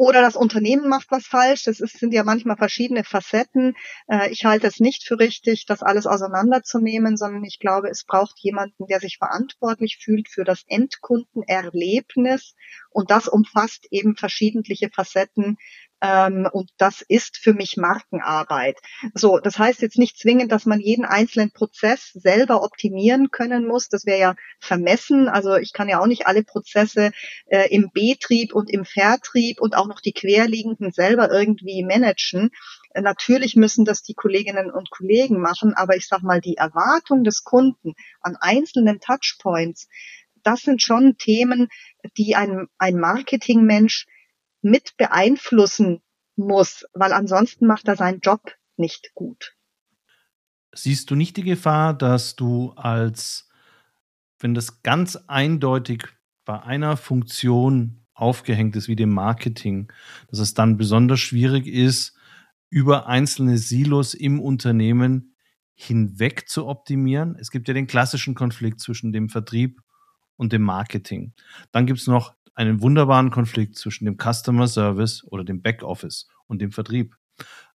oder 0.02 0.24
das 0.24 0.36
Unternehmen 0.36 0.90
macht 0.90 1.12
was 1.12 1.28
falsch. 1.28 1.66
Das 1.66 1.80
ist, 1.80 2.00
sind 2.00 2.12
ja 2.12 2.24
manchmal 2.24 2.58
verschiedene 2.58 3.04
Facetten. 3.04 3.76
Äh, 4.08 4.32
ich 4.32 4.46
halte 4.46 4.66
es 4.66 4.80
nicht 4.80 5.04
für 5.04 5.20
richtig, 5.20 5.68
das 5.68 5.84
alles 5.84 6.08
auseinanderzunehmen, 6.08 7.18
sondern 7.18 7.44
ich 7.44 7.60
glaube, 7.60 7.88
es 7.88 8.04
braucht 8.04 8.40
jemanden, 8.40 8.88
der 8.88 9.00
sich 9.00 9.20
verantwortlich 9.20 10.00
fühlt 10.02 10.28
für 10.28 10.44
das 10.44 10.64
Endkundenerlebnis. 10.66 12.56
Und 12.90 13.12
das 13.12 13.28
umfasst 13.28 13.86
eben 13.92 14.16
verschiedentliche 14.16 14.90
Facetten 14.90 15.58
ähm, 16.02 16.50
und 16.52 16.72
das 16.78 17.02
ist 17.08 17.38
für 17.38 17.54
mich 17.54 17.78
Markenarbeit. 17.78 18.78
So, 19.14 19.38
das 19.38 19.60
heißt 19.60 19.82
jetzt 19.82 20.00
nicht 20.00 20.18
zwingend, 20.18 20.52
dass 20.52 20.66
man 20.66 20.80
jeden 20.80 21.06
einzelnen 21.06 21.52
Prozess 21.52 22.12
selber 22.14 22.64
optimieren 22.64 23.30
können 23.30 23.68
muss. 23.68 23.88
Das 23.88 24.06
wäre 24.06 24.20
ja 24.20 24.36
vermessen. 24.60 25.30
Also 25.30 25.56
ich 25.56 25.74
kann 25.74 25.90
ja 25.90 26.00
auch 26.00 26.08
nicht 26.08 26.26
alle 26.26 26.44
Prozesse 26.44 27.12
äh, 27.46 27.68
im 27.70 27.92
Betrieb 27.94 28.54
und 28.54 28.72
im 28.72 28.84
Vertrieb 28.84 29.62
und 29.62 29.76
auch 29.76 29.88
noch 29.88 30.02
die 30.02 30.14
querliegenden 30.14 30.92
selber 30.92 31.32
irgendwie 31.32 31.84
managen. 31.84 32.50
Natürlich 32.94 33.56
müssen 33.56 33.86
das 33.86 34.02
die 34.02 34.16
Kolleginnen 34.16 34.72
und 34.72 34.90
Kollegen 34.90 35.40
machen, 35.40 35.74
aber 35.76 35.96
ich 35.96 36.08
sag 36.08 36.24
mal, 36.24 36.42
die 36.42 36.58
Erwartung 36.58 37.24
des 37.24 37.44
Kunden 37.44 37.94
an 38.22 38.36
einzelnen 38.40 39.00
Touchpoints, 39.00 39.88
das 40.44 40.62
sind 40.62 40.82
schon 40.82 41.18
Themen, 41.18 41.68
die 42.18 42.36
ein, 42.36 42.68
ein 42.78 43.00
Marketingmensch 43.00 44.08
mit 44.62 44.96
beeinflussen 44.98 46.02
muss, 46.36 46.86
weil 46.94 47.14
ansonsten 47.14 47.68
macht 47.68 47.88
er 47.88 47.96
seinen 47.96 48.20
Job 48.20 48.56
nicht 48.78 49.14
gut. 49.14 49.56
Siehst 50.74 51.12
du 51.12 51.16
nicht 51.16 51.38
die 51.38 51.44
Gefahr, 51.44 51.94
dass 51.94 52.36
du 52.36 52.72
als, 52.72 53.50
wenn 54.40 54.54
das 54.54 54.84
ganz 54.84 55.18
eindeutig 55.28 56.06
bei 56.46 56.62
einer 56.62 56.98
Funktion 56.98 58.06
aufgehängt 58.14 58.76
ist 58.76 58.88
wie 58.88 58.96
dem 58.96 59.12
Marketing, 59.12 59.92
dass 60.30 60.40
es 60.40 60.54
dann 60.54 60.78
besonders 60.78 61.20
schwierig 61.20 61.68
ist, 61.68 62.16
über 62.70 63.08
einzelne 63.08 63.58
Silos 63.58 64.14
im 64.14 64.40
Unternehmen 64.40 65.36
hinweg 65.74 66.48
zu 66.48 66.68
optimieren. 66.68 67.36
Es 67.40 67.52
gibt 67.52 67.68
ja 67.68 67.74
den 67.74 67.88
klassischen 67.88 68.36
Konflikt 68.36 68.80
zwischen 68.80 69.12
dem 69.12 69.30
Vertrieb 69.30 69.82
und 70.38 70.54
dem 70.54 70.62
Marketing. 70.62 71.34
Dann 71.72 71.86
gibt 71.86 72.00
es 72.00 72.08
noch 72.08 72.36
einen 72.54 72.82
wunderbaren 72.82 73.32
Konflikt 73.32 73.78
zwischen 73.78 74.06
dem 74.06 74.18
Customer 74.18 74.68
Service 74.68 75.24
oder 75.26 75.44
dem 75.44 75.62
Backoffice 75.62 76.28
und 76.48 76.62
dem 76.62 76.72
Vertrieb. 76.72 77.16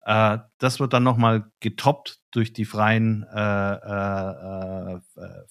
Äh, 0.06 0.38
das 0.58 0.78
wird 0.80 0.92
dann 0.92 1.02
nochmal 1.02 1.50
getoppt 1.60 2.20
durch 2.30 2.52
die 2.52 2.64
freien 2.64 3.24
äh, 3.24 3.74
äh, 3.74 4.94
äh, 4.94 5.00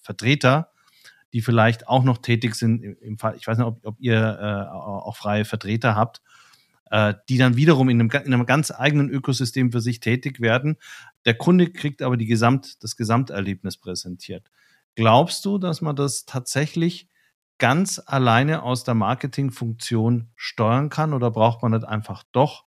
Vertreter, 0.02 0.72
die 1.34 1.42
vielleicht 1.42 1.88
auch 1.88 2.04
noch 2.04 2.20
tätig 2.20 2.56
sind 2.56 2.82
im 2.84 3.18
Fall, 3.18 3.36
ich 3.36 3.46
weiß 3.46 3.58
nicht, 3.58 3.68
ob, 3.68 3.86
ob 3.86 4.00
ihr 4.00 4.16
äh, 4.16 4.72
auch 4.72 5.18
freie 5.18 5.46
Vertreter 5.46 5.96
habt, 5.96 6.22
die 7.28 7.40
dann 7.40 7.58
wiederum 7.58 7.90
in 7.90 8.00
einem, 8.00 8.12
in 8.12 8.34
einem 8.34 8.46
ganz 8.46 8.72
eigenen 8.72 9.10
Ökosystem 9.10 9.72
für 9.72 9.82
sich 9.82 10.00
tätig 10.00 10.40
werden. 10.40 10.78
Der 11.26 11.34
Kunde 11.34 11.72
kriegt 11.72 12.04
aber 12.04 12.16
die 12.16 12.28
Gesamt, 12.28 12.84
das 12.84 12.96
Gesamterlebnis 12.96 13.76
präsentiert. 13.78 14.50
Glaubst 14.94 15.44
du, 15.46 15.58
dass 15.58 15.82
man 15.82 15.96
das 15.96 16.26
tatsächlich 16.26 17.10
ganz 17.58 18.02
alleine 18.06 18.64
aus 18.64 18.84
der 18.84 18.96
Marketingfunktion 18.96 20.30
steuern 20.36 20.90
kann 20.90 21.14
oder 21.14 21.32
braucht 21.32 21.62
man 21.62 21.72
nicht 21.72 21.86
einfach 21.86 22.24
doch 22.32 22.66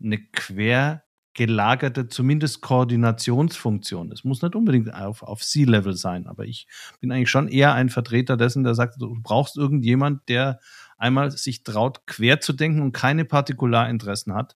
eine 0.00 0.18
quer 0.18 1.04
gelagerte, 1.34 2.08
zumindest 2.08 2.62
Koordinationsfunktion. 2.62 4.10
Es 4.10 4.24
muss 4.24 4.40
nicht 4.40 4.56
unbedingt 4.56 4.92
auf, 4.92 5.22
auf 5.22 5.42
C-Level 5.42 5.92
sein, 5.92 6.26
aber 6.26 6.46
ich 6.46 6.66
bin 7.00 7.12
eigentlich 7.12 7.30
schon 7.30 7.48
eher 7.48 7.74
ein 7.74 7.90
Vertreter 7.90 8.38
dessen, 8.38 8.64
der 8.64 8.74
sagt, 8.74 9.00
du 9.00 9.14
brauchst 9.22 9.56
irgendjemand, 9.56 10.28
der 10.30 10.60
einmal 10.96 11.30
sich 11.30 11.62
traut, 11.62 12.06
quer 12.06 12.40
zu 12.40 12.54
denken 12.54 12.80
und 12.80 12.92
keine 12.92 13.26
Partikularinteressen 13.26 14.34
hat, 14.34 14.56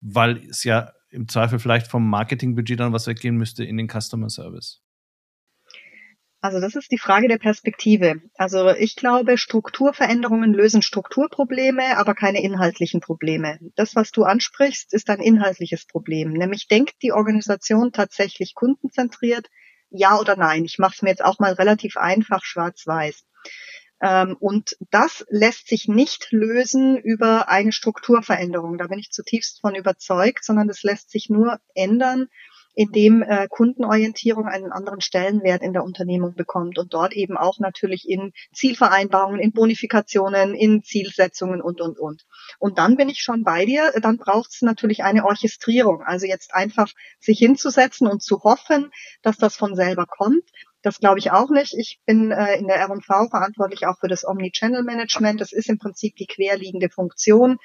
weil 0.00 0.38
es 0.48 0.64
ja 0.64 0.92
im 1.10 1.28
Zweifel 1.28 1.58
vielleicht 1.58 1.88
vom 1.88 2.08
Marketingbudget 2.08 2.80
dann 2.80 2.94
was 2.94 3.06
weggehen 3.06 3.36
müsste 3.36 3.62
in 3.62 3.76
den 3.76 3.88
Customer 3.88 4.30
Service. 4.30 4.80
Also 6.42 6.60
das 6.60 6.74
ist 6.74 6.90
die 6.90 6.98
Frage 6.98 7.28
der 7.28 7.38
Perspektive. 7.38 8.16
Also 8.34 8.70
ich 8.70 8.96
glaube, 8.96 9.38
Strukturveränderungen 9.38 10.52
lösen 10.52 10.82
Strukturprobleme, 10.82 11.96
aber 11.96 12.16
keine 12.16 12.42
inhaltlichen 12.42 13.00
Probleme. 13.00 13.60
Das, 13.76 13.94
was 13.94 14.10
du 14.10 14.24
ansprichst, 14.24 14.92
ist 14.92 15.08
ein 15.08 15.20
inhaltliches 15.20 15.86
Problem. 15.86 16.32
Nämlich 16.32 16.66
denkt 16.66 16.96
die 17.00 17.12
Organisation 17.12 17.92
tatsächlich 17.92 18.56
kundenzentriert? 18.56 19.46
Ja 19.90 20.18
oder 20.18 20.34
nein? 20.34 20.64
Ich 20.64 20.80
mache 20.80 20.94
es 20.96 21.02
mir 21.02 21.10
jetzt 21.10 21.24
auch 21.24 21.38
mal 21.38 21.52
relativ 21.52 21.96
einfach, 21.96 22.44
schwarz-weiß. 22.44 23.24
Ähm, 24.02 24.36
und 24.40 24.76
das 24.90 25.24
lässt 25.28 25.68
sich 25.68 25.86
nicht 25.86 26.32
lösen 26.32 26.96
über 26.96 27.48
eine 27.50 27.70
Strukturveränderung. 27.70 28.78
Da 28.78 28.88
bin 28.88 28.98
ich 28.98 29.12
zutiefst 29.12 29.60
von 29.60 29.76
überzeugt, 29.76 30.44
sondern 30.44 30.66
das 30.66 30.82
lässt 30.82 31.08
sich 31.10 31.30
nur 31.30 31.60
ändern 31.76 32.26
in 32.74 32.90
dem 32.92 33.22
äh, 33.22 33.48
Kundenorientierung 33.48 34.46
einen 34.46 34.72
anderen 34.72 35.00
Stellenwert 35.00 35.62
in 35.62 35.72
der 35.72 35.84
Unternehmung 35.84 36.34
bekommt 36.34 36.78
und 36.78 36.92
dort 36.94 37.12
eben 37.12 37.36
auch 37.36 37.58
natürlich 37.58 38.08
in 38.08 38.32
Zielvereinbarungen, 38.52 39.40
in 39.40 39.52
Bonifikationen, 39.52 40.54
in 40.54 40.82
Zielsetzungen 40.82 41.60
und, 41.60 41.80
und, 41.80 41.98
und. 41.98 42.24
Und 42.58 42.78
dann 42.78 42.96
bin 42.96 43.08
ich 43.08 43.20
schon 43.20 43.44
bei 43.44 43.66
dir, 43.66 43.92
dann 44.00 44.16
braucht 44.16 44.52
es 44.52 44.62
natürlich 44.62 45.04
eine 45.04 45.24
Orchestrierung. 45.24 46.02
Also 46.02 46.26
jetzt 46.26 46.54
einfach 46.54 46.90
sich 47.20 47.38
hinzusetzen 47.38 48.06
und 48.06 48.22
zu 48.22 48.42
hoffen, 48.42 48.90
dass 49.22 49.36
das 49.36 49.56
von 49.56 49.76
selber 49.76 50.06
kommt. 50.06 50.44
Das 50.82 50.98
glaube 50.98 51.20
ich 51.20 51.30
auch 51.30 51.50
nicht. 51.50 51.74
Ich 51.74 52.00
bin 52.06 52.32
äh, 52.32 52.56
in 52.56 52.66
der 52.66 52.76
R&V 52.76 53.28
verantwortlich 53.28 53.86
auch 53.86 53.98
für 53.98 54.08
das 54.08 54.26
Omni-Channel-Management. 54.26 55.40
Das 55.40 55.52
ist 55.52 55.68
im 55.68 55.78
Prinzip 55.78 56.16
die 56.16 56.26
querliegende 56.26 56.90
Funktion, 56.90 57.58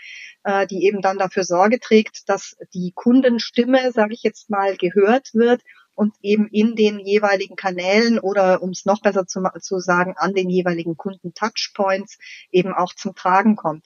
äh, 0.43 0.67
die 0.67 0.86
eben 0.86 1.01
dann 1.01 1.17
dafür 1.17 1.43
Sorge 1.43 1.80
trägt, 1.80 2.30
dass 2.30 2.56
die 2.73 2.91
Kundenstimme, 2.93 3.91
sage 3.91 4.13
ich 4.13 4.21
jetzt 4.21 4.49
mal, 4.51 4.77
gehört 4.77 5.34
wird 5.34 5.62
und 5.95 6.13
eben 6.21 6.47
in 6.47 6.75
den 6.75 6.99
jeweiligen 6.99 7.56
Kanälen 7.56 8.19
oder 8.19 8.62
um 8.62 8.69
es 8.69 8.86
noch 8.86 9.01
besser 9.01 9.25
zu, 9.25 9.41
zu 9.62 9.80
sagen, 9.80 10.13
an 10.15 10.36
den 10.36 10.47
jeweiligen 10.47 10.95
Kunden-Touchpoints 10.95 12.19
eben 12.51 12.71
auch 12.71 12.93
zum 12.93 13.15
Tragen 13.15 13.56
kommt. 13.56 13.84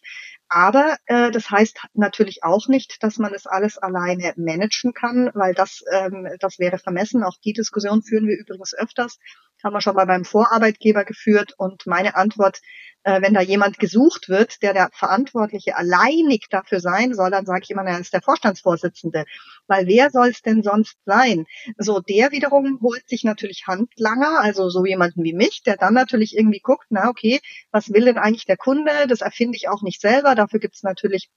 Aber 0.54 0.98
äh, 1.06 1.32
das 1.32 1.50
heißt 1.50 1.80
natürlich 1.94 2.44
auch 2.44 2.68
nicht, 2.68 3.02
dass 3.02 3.18
man 3.20 3.34
es 3.34 3.48
alles 3.48 3.78
alleine 3.78 4.34
managen 4.36 4.92
kann, 4.92 5.32
weil 5.34 5.54
das, 5.54 5.82
ähm, 5.94 6.28
das 6.42 6.60
wäre 6.60 6.78
vermessen. 6.78 7.24
Auch 7.24 7.38
die 7.46 7.54
Diskussion 7.54 8.04
führen 8.04 8.28
wir 8.28 8.38
übrigens 8.38 8.74
öfters. 8.74 9.18
Haben 9.64 9.74
wir 9.74 9.82
schon 9.82 9.96
mal 9.96 10.06
beim 10.06 10.26
Vorarbeitgeber 10.26 11.06
geführt. 11.06 11.54
Und 11.58 11.86
meine 11.86 12.16
Antwort 12.16 12.62
äh, 13.04 13.22
wenn 13.22 13.34
da 13.34 13.42
jemand 13.42 13.80
gesucht 13.80 14.30
wird, 14.30 14.62
der 14.62 14.74
der 14.74 14.90
Verantwortliche 14.94 15.76
alleinig 15.76 16.48
dafür 16.50 16.80
sein 16.80 17.14
soll, 17.14 17.32
dann 17.32 17.46
sage 17.46 17.62
ich 17.64 17.72
immer, 17.72 17.84
er 17.84 18.00
ist 18.00 18.14
der 18.14 18.22
Vorstandsvorsitzende. 18.22 19.26
Weil 19.68 19.88
wer 19.88 20.10
soll 20.12 20.30
es 20.30 20.42
denn 20.42 20.64
sonst 20.64 20.98
sein? 21.06 21.46
So, 21.78 22.00
der 22.00 22.32
wiederum 22.32 22.80
holt 22.82 23.08
sich 23.08 23.24
natürlich 23.24 23.66
Handlanger, 23.68 24.40
also 24.42 24.70
so 24.70 24.86
jemanden 24.86 25.24
wie 25.24 25.34
mich, 25.34 25.64
der 25.64 25.78
dann 25.78 25.94
natürlich 25.94 26.38
irgendwie 26.38 26.60
guckt, 26.60 26.88
na 26.90 27.10
okay, 27.10 27.40
was 27.72 27.92
will 27.92 28.06
denn 28.06 28.18
eigentlich 28.18 28.46
der 28.46 28.58
Kunde? 28.58 29.08
Das 29.08 29.22
erfinde 29.22 29.58
ich 29.58 29.70
auch 29.70 29.82
nicht 29.82 30.02
selber. 30.02 30.36
Dafür 30.36 30.60
gibt 30.60 30.76
es 30.76 30.84
natürlich 30.84 31.30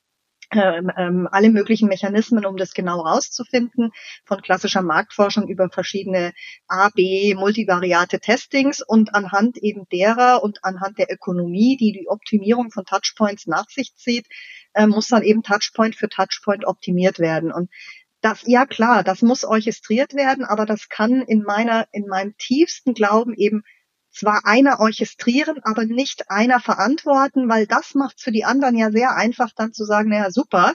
ähm, 0.54 0.90
ähm, 0.96 1.28
alle 1.30 1.50
möglichen 1.50 1.88
Mechanismen, 1.88 2.46
um 2.46 2.56
das 2.56 2.72
genau 2.72 3.00
rauszufinden, 3.00 3.90
von 4.24 4.42
klassischer 4.42 4.82
Marktforschung 4.82 5.48
über 5.48 5.68
verschiedene 5.70 6.32
A, 6.68 6.90
B, 6.94 7.34
multivariate 7.34 8.20
Testings 8.20 8.82
und 8.82 9.14
anhand 9.14 9.58
eben 9.58 9.86
derer 9.90 10.42
und 10.42 10.64
anhand 10.64 10.98
der 10.98 11.12
Ökonomie, 11.12 11.76
die 11.76 11.92
die 11.92 12.08
Optimierung 12.08 12.70
von 12.70 12.84
Touchpoints 12.84 13.46
nach 13.46 13.68
sich 13.68 13.94
zieht, 13.96 14.26
äh, 14.74 14.86
muss 14.86 15.08
dann 15.08 15.22
eben 15.22 15.42
Touchpoint 15.42 15.96
für 15.96 16.08
Touchpoint 16.08 16.66
optimiert 16.66 17.18
werden. 17.18 17.52
Und 17.52 17.70
das, 18.20 18.42
ja 18.46 18.64
klar, 18.64 19.04
das 19.04 19.22
muss 19.22 19.44
orchestriert 19.44 20.14
werden, 20.14 20.44
aber 20.44 20.64
das 20.64 20.88
kann 20.88 21.22
in 21.22 21.42
meiner, 21.42 21.86
in 21.92 22.06
meinem 22.06 22.34
tiefsten 22.38 22.94
Glauben 22.94 23.34
eben 23.34 23.62
zwar 24.14 24.46
einer 24.46 24.81
orchestrieren, 24.81 25.61
aber 25.62 25.85
nicht 25.85 26.31
einer 26.31 26.61
verantworten, 26.61 27.48
weil 27.48 27.66
das 27.66 27.94
macht 27.94 28.20
für 28.20 28.33
die 28.33 28.44
anderen 28.44 28.77
ja 28.77 28.90
sehr 28.90 29.16
einfach 29.16 29.50
dann 29.55 29.72
zu 29.72 29.85
sagen, 29.85 30.11
naja, 30.11 30.31
super, 30.31 30.74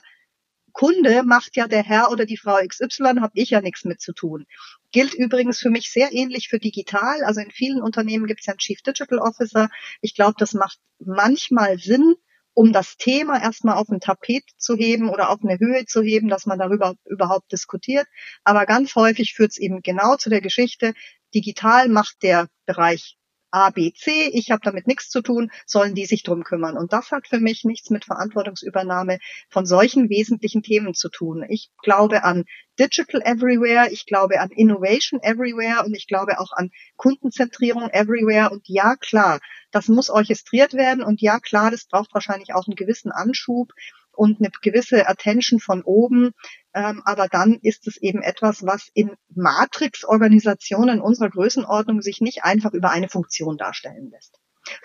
Kunde 0.74 1.24
macht 1.24 1.56
ja 1.56 1.68
der 1.68 1.84
Herr 1.84 2.12
oder 2.12 2.26
die 2.26 2.38
Frau 2.38 2.58
XY, 2.66 3.20
habe 3.22 3.32
ich 3.34 3.50
ja 3.50 3.62
nichts 3.62 3.86
mit 3.86 4.02
zu 4.02 4.14
tun. 4.14 4.46
Gilt 4.92 5.14
übrigens 5.14 5.60
für 5.60 5.70
mich 5.70 5.92
sehr 5.92 6.14
ähnlich 6.14 6.48
für 6.48 6.60
digital. 6.60 7.24
Also 7.24 7.42
in 7.42 7.52
vielen 7.52 7.82
Unternehmen 7.82 8.28
gibt 8.28 8.42
es 8.42 8.46
ja 8.46 8.54
einen 8.54 8.60
Chief 8.60 8.82
Digital 8.82 9.20
Officer. 9.20 9.70
Ich 10.02 10.16
glaube, 10.16 10.36
das 10.38 10.54
macht 10.54 10.80
manchmal 11.00 11.78
Sinn, 11.80 12.16
um 12.54 12.74
das 12.74 12.98
Thema 12.98 13.42
erstmal 13.42 13.76
auf 13.76 13.90
ein 13.90 14.00
Tapet 14.00 14.44
zu 14.58 14.76
heben 14.76 15.10
oder 15.10 15.30
auf 15.30 15.40
eine 15.44 15.60
Höhe 15.60 15.86
zu 15.86 16.02
heben, 16.02 16.28
dass 16.28 16.46
man 16.46 16.60
darüber 16.60 16.96
überhaupt 17.06 17.52
diskutiert. 17.52 18.08
Aber 18.44 18.66
ganz 18.66 18.96
häufig 18.96 19.34
führt 19.34 19.52
es 19.52 19.58
eben 19.58 19.82
genau 19.82 20.16
zu 20.16 20.30
der 20.30 20.42
Geschichte, 20.42 20.94
digital 21.34 21.90
macht 21.90 22.24
der 22.24 22.48
Bereich 22.66 23.19
A, 23.52 23.72
B, 23.72 23.92
C, 23.94 24.30
ich 24.34 24.52
habe 24.52 24.62
damit 24.64 24.88
nichts 24.88 25.10
zu 25.10 25.22
tun, 25.22 25.52
sollen 25.66 25.96
die 25.96 26.06
sich 26.06 26.24
drum 26.24 26.44
kümmern. 26.44 26.78
Und 26.78 26.94
das 26.94 27.12
hat 27.12 27.28
für 27.28 27.40
mich 27.40 27.64
nichts 27.64 27.90
mit 27.90 28.06
Verantwortungsübernahme 28.06 29.20
von 29.50 29.66
solchen 29.66 30.10
wesentlichen 30.10 30.62
Themen 30.62 30.94
zu 30.94 31.10
tun. 31.10 31.46
Ich 31.50 31.72
glaube 31.82 32.24
an 32.24 32.46
Digital 32.80 33.22
Everywhere, 33.24 33.92
ich 33.92 34.06
glaube 34.06 34.40
an 34.40 34.52
Innovation 34.52 35.20
Everywhere 35.22 35.84
und 35.86 35.96
ich 35.96 36.08
glaube 36.08 36.40
auch 36.40 36.52
an 36.52 36.72
Kundenzentrierung 36.96 37.90
Everywhere. 37.90 38.52
Und 38.52 38.68
ja, 38.68 38.96
klar, 38.96 39.40
das 39.72 39.88
muss 39.88 40.10
orchestriert 40.10 40.74
werden 40.74 41.04
und 41.04 41.22
ja, 41.22 41.40
klar, 41.40 41.72
das 41.72 41.86
braucht 41.86 42.14
wahrscheinlich 42.14 42.54
auch 42.54 42.68
einen 42.68 42.76
gewissen 42.76 43.12
Anschub 43.12 43.72
und 44.20 44.42
eine 44.42 44.50
gewisse 44.62 45.08
Attention 45.08 45.62
von 45.62 45.82
oben. 45.82 46.32
Ähm, 46.74 47.02
aber 47.06 47.28
dann 47.30 47.58
ist 47.62 47.88
es 47.88 47.96
eben 47.96 48.22
etwas, 48.22 48.66
was 48.66 48.90
in 48.94 49.12
Matrix-Organisationen 49.34 51.00
unserer 51.00 51.30
Größenordnung 51.30 52.02
sich 52.02 52.20
nicht 52.20 52.44
einfach 52.44 52.74
über 52.74 52.92
eine 52.92 53.08
Funktion 53.08 53.58
darstellen 53.58 54.12
lässt. 54.12 54.38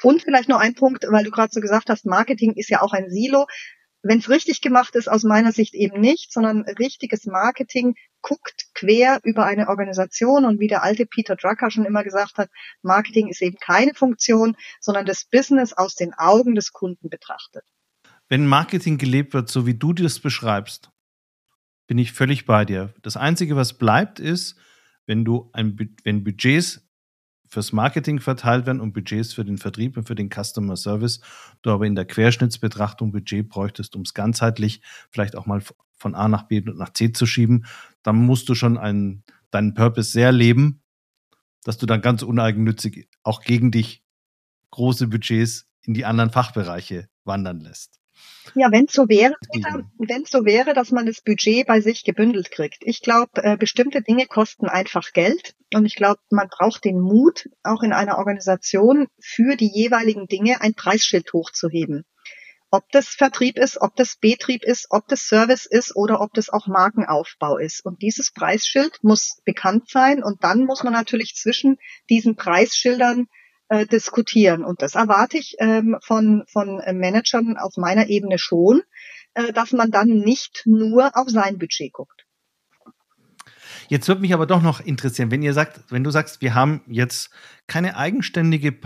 Und 0.02 0.22
vielleicht 0.22 0.48
noch 0.48 0.60
ein 0.60 0.76
Punkt, 0.76 1.04
weil 1.10 1.24
du 1.24 1.32
gerade 1.32 1.52
so 1.52 1.60
gesagt 1.60 1.90
hast, 1.90 2.06
Marketing 2.06 2.52
ist 2.54 2.70
ja 2.70 2.80
auch 2.80 2.92
ein 2.92 3.10
Silo. 3.10 3.46
Wenn 4.02 4.18
es 4.18 4.30
richtig 4.30 4.60
gemacht 4.60 4.94
ist, 4.94 5.08
aus 5.08 5.24
meiner 5.24 5.50
Sicht 5.50 5.74
eben 5.74 6.00
nicht, 6.00 6.32
sondern 6.32 6.62
richtiges 6.78 7.26
Marketing 7.26 7.96
guckt 8.22 8.66
quer 8.74 9.18
über 9.24 9.46
eine 9.46 9.68
Organisation 9.68 10.44
und 10.44 10.60
wie 10.60 10.68
der 10.68 10.84
alte 10.84 11.06
Peter 11.06 11.34
Drucker 11.34 11.72
schon 11.72 11.86
immer 11.86 12.04
gesagt 12.04 12.38
hat, 12.38 12.50
Marketing 12.82 13.28
ist 13.28 13.42
eben 13.42 13.56
keine 13.56 13.94
Funktion, 13.94 14.56
sondern 14.80 15.06
das 15.06 15.24
Business 15.24 15.72
aus 15.72 15.96
den 15.96 16.14
Augen 16.14 16.54
des 16.54 16.70
Kunden 16.72 17.08
betrachtet 17.08 17.64
wenn 18.34 18.48
Marketing 18.48 18.98
gelebt 18.98 19.32
wird, 19.32 19.48
so 19.48 19.64
wie 19.64 19.74
du 19.74 19.92
das 19.92 20.18
beschreibst, 20.18 20.90
bin 21.86 21.98
ich 21.98 22.10
völlig 22.10 22.46
bei 22.46 22.64
dir. 22.64 22.92
Das 23.00 23.16
Einzige, 23.16 23.54
was 23.54 23.78
bleibt, 23.78 24.18
ist, 24.18 24.56
wenn 25.06 25.24
du 25.24 25.50
ein, 25.52 25.78
wenn 26.02 26.24
Budgets 26.24 26.84
fürs 27.46 27.72
Marketing 27.72 28.18
verteilt 28.18 28.66
werden 28.66 28.80
und 28.80 28.92
Budgets 28.92 29.34
für 29.34 29.44
den 29.44 29.56
Vertrieb 29.56 29.96
und 29.96 30.08
für 30.08 30.16
den 30.16 30.30
Customer 30.30 30.74
Service, 30.74 31.20
du 31.62 31.70
aber 31.70 31.86
in 31.86 31.94
der 31.94 32.06
Querschnittsbetrachtung 32.06 33.12
Budget 33.12 33.48
bräuchtest, 33.48 33.94
um 33.94 34.02
es 34.02 34.14
ganzheitlich 34.14 34.82
vielleicht 35.12 35.36
auch 35.36 35.46
mal 35.46 35.62
von 35.96 36.16
A 36.16 36.26
nach 36.26 36.48
B 36.48 36.60
und 36.60 36.76
nach 36.76 36.92
C 36.92 37.12
zu 37.12 37.26
schieben, 37.26 37.66
dann 38.02 38.16
musst 38.16 38.48
du 38.48 38.56
schon 38.56 38.76
einen, 38.76 39.22
deinen 39.52 39.74
Purpose 39.74 40.10
sehr 40.10 40.32
leben, 40.32 40.82
dass 41.62 41.78
du 41.78 41.86
dann 41.86 42.02
ganz 42.02 42.24
uneigennützig 42.24 43.08
auch 43.22 43.42
gegen 43.42 43.70
dich 43.70 44.02
große 44.72 45.06
Budgets 45.06 45.70
in 45.82 45.94
die 45.94 46.04
anderen 46.04 46.30
Fachbereiche 46.30 47.08
wandern 47.22 47.60
lässt. 47.60 48.00
Ja, 48.54 48.70
wenn 48.70 48.86
so 48.86 49.08
wäre, 49.08 49.34
wenn 49.98 50.24
so 50.26 50.44
wäre, 50.44 50.74
dass 50.74 50.92
man 50.92 51.06
das 51.06 51.22
Budget 51.22 51.66
bei 51.66 51.80
sich 51.80 52.04
gebündelt 52.04 52.50
kriegt. 52.50 52.82
Ich 52.82 53.00
glaube, 53.00 53.42
äh, 53.42 53.56
bestimmte 53.56 54.02
Dinge 54.02 54.26
kosten 54.26 54.68
einfach 54.68 55.12
Geld 55.12 55.54
und 55.72 55.86
ich 55.86 55.96
glaube, 55.96 56.20
man 56.30 56.48
braucht 56.48 56.84
den 56.84 57.00
Mut, 57.00 57.48
auch 57.62 57.82
in 57.82 57.92
einer 57.92 58.18
Organisation 58.18 59.08
für 59.20 59.56
die 59.56 59.70
jeweiligen 59.72 60.26
Dinge 60.28 60.60
ein 60.60 60.74
Preisschild 60.74 61.32
hochzuheben. 61.32 62.04
Ob 62.70 62.90
das 62.90 63.08
Vertrieb 63.08 63.56
ist, 63.56 63.80
ob 63.80 63.94
das 63.96 64.16
Betrieb 64.16 64.64
ist, 64.64 64.86
ob 64.90 65.06
das 65.08 65.28
Service 65.28 65.64
ist 65.64 65.94
oder 65.94 66.20
ob 66.20 66.34
das 66.34 66.50
auch 66.50 66.66
Markenaufbau 66.66 67.56
ist. 67.56 67.84
Und 67.84 68.02
dieses 68.02 68.32
Preisschild 68.32 68.98
muss 69.02 69.40
bekannt 69.44 69.88
sein 69.88 70.24
und 70.24 70.42
dann 70.42 70.64
muss 70.64 70.82
man 70.82 70.92
natürlich 70.92 71.34
zwischen 71.36 71.76
diesen 72.10 72.34
Preisschildern 72.34 73.26
äh, 73.68 73.86
diskutieren. 73.86 74.64
Und 74.64 74.82
das 74.82 74.94
erwarte 74.94 75.38
ich 75.38 75.56
ähm, 75.58 75.96
von, 76.02 76.44
von 76.46 76.80
Managern 76.92 77.56
auf 77.56 77.76
meiner 77.76 78.08
Ebene 78.08 78.38
schon, 78.38 78.82
äh, 79.34 79.52
dass 79.52 79.72
man 79.72 79.90
dann 79.90 80.08
nicht 80.08 80.62
nur 80.66 81.16
auf 81.16 81.28
sein 81.28 81.58
Budget 81.58 81.92
guckt. 81.92 82.24
Jetzt 83.88 84.08
würde 84.08 84.20
mich 84.20 84.32
aber 84.32 84.46
doch 84.46 84.62
noch 84.62 84.80
interessieren, 84.80 85.30
wenn 85.30 85.42
ihr 85.42 85.52
sagt, 85.52 85.80
wenn 85.90 86.04
du 86.04 86.10
sagst, 86.10 86.40
wir 86.40 86.54
haben 86.54 86.82
jetzt 86.86 87.30
keine 87.66 87.96
eigenständige 87.96 88.78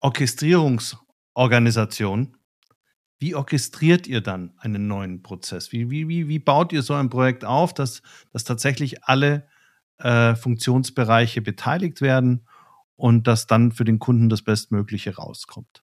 Orchestrierungsorganisation, 0.00 2.36
wie 3.18 3.34
orchestriert 3.34 4.06
ihr 4.06 4.20
dann 4.20 4.54
einen 4.58 4.86
neuen 4.86 5.22
Prozess? 5.22 5.72
Wie, 5.72 5.90
wie, 5.90 6.08
wie, 6.08 6.28
wie 6.28 6.38
baut 6.38 6.72
ihr 6.72 6.82
so 6.82 6.94
ein 6.94 7.10
Projekt 7.10 7.44
auf, 7.44 7.72
dass, 7.72 8.02
dass 8.32 8.44
tatsächlich 8.44 9.04
alle 9.04 9.48
äh, 9.98 10.34
Funktionsbereiche 10.34 11.40
beteiligt 11.40 12.00
werden 12.00 12.46
und 12.96 13.26
dass 13.26 13.46
dann 13.46 13.72
für 13.72 13.84
den 13.84 13.98
Kunden 13.98 14.28
das 14.28 14.42
Bestmögliche 14.42 15.16
rauskommt? 15.16 15.82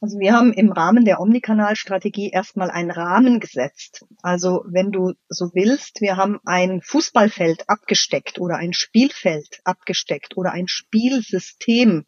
Also 0.00 0.18
wir 0.18 0.34
haben 0.34 0.52
im 0.52 0.70
Rahmen 0.70 1.06
der 1.06 1.18
Omnikanalstrategie 1.18 2.28
erstmal 2.28 2.70
einen 2.70 2.90
Rahmen 2.90 3.40
gesetzt. 3.40 4.04
Also 4.20 4.62
wenn 4.66 4.92
du 4.92 5.14
so 5.28 5.50
willst, 5.54 6.02
wir 6.02 6.18
haben 6.18 6.40
ein 6.44 6.82
Fußballfeld 6.82 7.70
abgesteckt 7.70 8.38
oder 8.38 8.56
ein 8.56 8.74
Spielfeld 8.74 9.60
abgesteckt 9.64 10.36
oder 10.36 10.52
ein 10.52 10.68
Spielsystem 10.68 12.04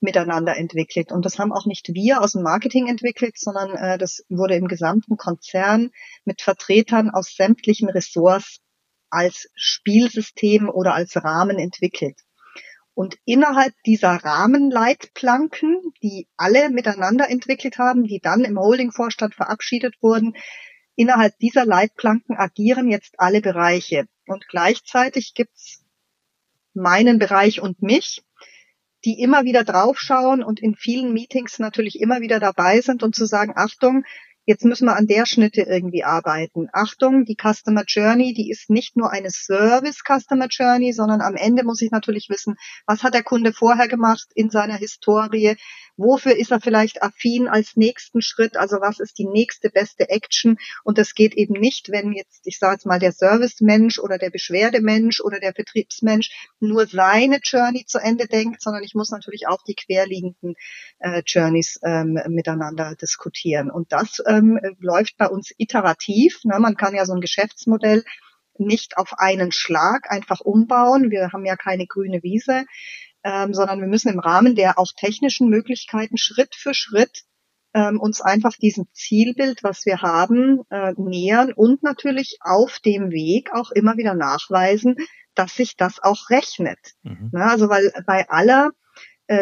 miteinander 0.00 0.56
entwickelt. 0.56 1.12
Und 1.12 1.26
das 1.26 1.38
haben 1.38 1.52
auch 1.52 1.66
nicht 1.66 1.92
wir 1.92 2.22
aus 2.22 2.32
dem 2.32 2.42
Marketing 2.42 2.86
entwickelt, 2.86 3.36
sondern 3.36 3.74
äh, 3.74 3.98
das 3.98 4.24
wurde 4.30 4.54
im 4.54 4.68
gesamten 4.68 5.18
Konzern 5.18 5.90
mit 6.24 6.40
Vertretern 6.40 7.10
aus 7.10 7.34
sämtlichen 7.36 7.90
Ressorts 7.90 8.60
als 9.10 9.50
Spielsystem 9.54 10.70
oder 10.70 10.94
als 10.94 11.22
Rahmen 11.22 11.58
entwickelt. 11.58 12.20
Und 12.94 13.18
innerhalb 13.24 13.74
dieser 13.84 14.12
Rahmenleitplanken, 14.12 15.92
die 16.02 16.28
alle 16.36 16.70
miteinander 16.70 17.28
entwickelt 17.28 17.78
haben, 17.78 18.04
die 18.04 18.20
dann 18.20 18.44
im 18.44 18.58
Holdingvorstand 18.58 19.34
verabschiedet 19.34 19.96
wurden, 20.00 20.36
innerhalb 20.94 21.36
dieser 21.38 21.66
Leitplanken 21.66 22.36
agieren 22.36 22.88
jetzt 22.88 23.14
alle 23.18 23.40
Bereiche. 23.40 24.06
Und 24.26 24.46
gleichzeitig 24.48 25.34
gibt's 25.34 25.84
meinen 26.72 27.18
Bereich 27.18 27.60
und 27.60 27.82
mich, 27.82 28.22
die 29.04 29.20
immer 29.20 29.44
wieder 29.44 29.64
draufschauen 29.64 30.42
und 30.42 30.60
in 30.60 30.76
vielen 30.76 31.12
Meetings 31.12 31.58
natürlich 31.58 32.00
immer 32.00 32.20
wieder 32.20 32.40
dabei 32.40 32.80
sind 32.80 33.02
und 33.02 33.14
zu 33.14 33.26
sagen, 33.26 33.52
Achtung, 33.56 34.04
Jetzt 34.46 34.64
müssen 34.64 34.86
wir 34.86 34.96
an 34.96 35.06
der 35.06 35.24
Schnitte 35.24 35.62
irgendwie 35.62 36.04
arbeiten. 36.04 36.68
Achtung, 36.72 37.24
die 37.24 37.36
Customer 37.36 37.84
Journey, 37.86 38.34
die 38.34 38.50
ist 38.50 38.68
nicht 38.68 38.94
nur 38.94 39.10
eine 39.10 39.30
Service 39.30 40.02
Customer 40.06 40.48
Journey, 40.48 40.92
sondern 40.92 41.22
am 41.22 41.34
Ende 41.34 41.64
muss 41.64 41.80
ich 41.80 41.90
natürlich 41.90 42.28
wissen, 42.28 42.56
was 42.86 43.02
hat 43.02 43.14
der 43.14 43.22
Kunde 43.22 43.54
vorher 43.54 43.88
gemacht 43.88 44.28
in 44.34 44.50
seiner 44.50 44.76
Historie? 44.76 45.56
Wofür 45.96 46.36
ist 46.36 46.50
er 46.50 46.60
vielleicht 46.60 47.02
affin 47.02 47.48
als 47.48 47.76
nächsten 47.76 48.20
Schritt? 48.20 48.56
Also 48.56 48.80
was 48.80 48.98
ist 49.00 49.18
die 49.18 49.26
nächste 49.26 49.70
beste 49.70 50.10
Action? 50.10 50.56
Und 50.82 50.98
das 50.98 51.14
geht 51.14 51.34
eben 51.34 51.54
nicht, 51.54 51.90
wenn 51.90 52.12
jetzt, 52.12 52.46
ich 52.46 52.58
sage 52.58 52.74
jetzt 52.74 52.86
mal, 52.86 52.98
der 52.98 53.12
Service-Mensch 53.12 53.98
oder 53.98 54.18
der 54.18 54.30
Beschwerdemensch 54.30 55.20
oder 55.20 55.38
der 55.38 55.54
Vertriebsmensch 55.54 56.30
nur 56.60 56.86
seine 56.86 57.38
Journey 57.42 57.84
zu 57.86 57.98
Ende 57.98 58.26
denkt, 58.26 58.60
sondern 58.60 58.82
ich 58.82 58.94
muss 58.94 59.10
natürlich 59.10 59.46
auch 59.46 59.62
die 59.62 59.74
querliegenden 59.74 60.54
äh, 60.98 61.22
Journeys 61.24 61.78
ähm, 61.84 62.18
miteinander 62.28 62.94
diskutieren. 63.00 63.70
Und 63.70 63.92
das 63.92 64.20
ähm, 64.38 64.58
läuft 64.80 65.16
bei 65.16 65.28
uns 65.28 65.52
iterativ. 65.56 66.40
Ne? 66.44 66.58
Man 66.58 66.76
kann 66.76 66.94
ja 66.94 67.04
so 67.04 67.14
ein 67.14 67.20
Geschäftsmodell 67.20 68.04
nicht 68.58 68.96
auf 68.96 69.14
einen 69.18 69.52
Schlag 69.52 70.10
einfach 70.10 70.40
umbauen. 70.40 71.10
Wir 71.10 71.32
haben 71.32 71.44
ja 71.44 71.56
keine 71.56 71.86
grüne 71.86 72.22
Wiese, 72.22 72.64
ähm, 73.24 73.54
sondern 73.54 73.80
wir 73.80 73.88
müssen 73.88 74.12
im 74.12 74.20
Rahmen 74.20 74.54
der 74.54 74.78
auch 74.78 74.92
technischen 74.96 75.48
Möglichkeiten 75.48 76.18
Schritt 76.18 76.54
für 76.54 76.74
Schritt 76.74 77.24
ähm, 77.74 78.00
uns 78.00 78.20
einfach 78.20 78.52
diesem 78.56 78.86
Zielbild, 78.92 79.64
was 79.64 79.84
wir 79.84 80.00
haben, 80.00 80.62
äh, 80.70 80.92
nähern 80.96 81.52
und 81.52 81.82
natürlich 81.82 82.38
auf 82.40 82.78
dem 82.78 83.10
Weg 83.10 83.52
auch 83.52 83.72
immer 83.72 83.96
wieder 83.96 84.14
nachweisen, 84.14 84.96
dass 85.34 85.56
sich 85.56 85.76
das 85.76 86.00
auch 86.00 86.30
rechnet. 86.30 86.78
Mhm. 87.02 87.30
Na, 87.32 87.50
also 87.50 87.68
weil 87.68 87.92
bei 88.06 88.28
aller 88.28 88.70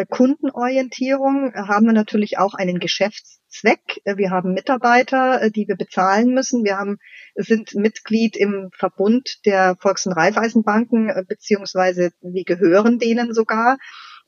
Kundenorientierung 0.09 1.53
haben 1.55 1.85
wir 1.87 1.93
natürlich 1.93 2.37
auch 2.37 2.53
einen 2.53 2.79
Geschäftszweck. 2.79 4.01
Äh, 4.05 4.17
wir 4.17 4.31
haben 4.31 4.53
Mitarbeiter, 4.53 5.41
äh, 5.41 5.51
die 5.51 5.67
wir 5.67 5.75
bezahlen 5.75 6.33
müssen. 6.33 6.63
Wir 6.63 6.77
haben, 6.77 6.99
sind 7.35 7.75
Mitglied 7.75 8.37
im 8.37 8.69
Verbund 8.73 9.45
der 9.45 9.75
Volks- 9.79 10.05
und 10.05 10.13
Raiffeisenbanken, 10.13 11.25
beziehungsweise 11.27 12.11
wir 12.21 12.43
gehören 12.45 12.97
denen 12.97 13.33
sogar 13.33 13.77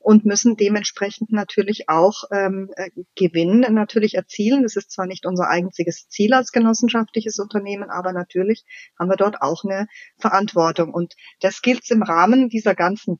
und 0.06 0.24
müssen 0.24 0.56
dementsprechend 0.56 1.32
natürlich 1.32 1.88
auch 1.88 2.24
ähm, 2.30 2.70
Gewinn 3.16 3.66
natürlich 3.70 4.14
erzielen. 4.14 4.62
Das 4.62 4.76
ist 4.76 4.92
zwar 4.92 5.06
nicht 5.06 5.26
unser 5.26 5.48
einziges 5.48 6.08
Ziel 6.08 6.32
als 6.32 6.52
genossenschaftliches 6.52 7.40
Unternehmen, 7.40 7.90
aber 7.90 8.12
natürlich 8.12 8.64
haben 8.98 9.10
wir 9.10 9.16
dort 9.16 9.42
auch 9.42 9.64
eine 9.64 9.88
Verantwortung. 10.16 10.94
Und 10.94 11.14
das 11.40 11.60
gilt 11.60 11.90
im 11.90 12.02
Rahmen 12.02 12.48
dieser 12.48 12.76
ganzen 12.76 13.18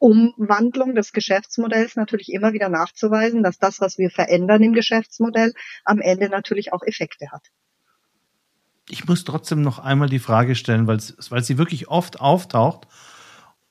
Umwandlung 0.00 0.94
des 0.94 1.12
Geschäftsmodells 1.12 1.94
natürlich 1.94 2.32
immer 2.32 2.52
wieder 2.52 2.70
nachzuweisen, 2.70 3.42
dass 3.42 3.58
das, 3.58 3.80
was 3.80 3.98
wir 3.98 4.10
verändern 4.10 4.62
im 4.62 4.72
Geschäftsmodell, 4.72 5.52
am 5.84 6.00
Ende 6.00 6.28
natürlich 6.28 6.72
auch 6.72 6.82
Effekte 6.82 7.30
hat. 7.30 7.42
Ich 8.88 9.06
muss 9.06 9.24
trotzdem 9.24 9.62
noch 9.62 9.78
einmal 9.78 10.08
die 10.08 10.18
Frage 10.18 10.56
stellen, 10.56 10.86
weil, 10.86 10.98
weil 11.28 11.44
sie 11.44 11.58
wirklich 11.58 11.88
oft 11.88 12.18
auftaucht 12.18 12.88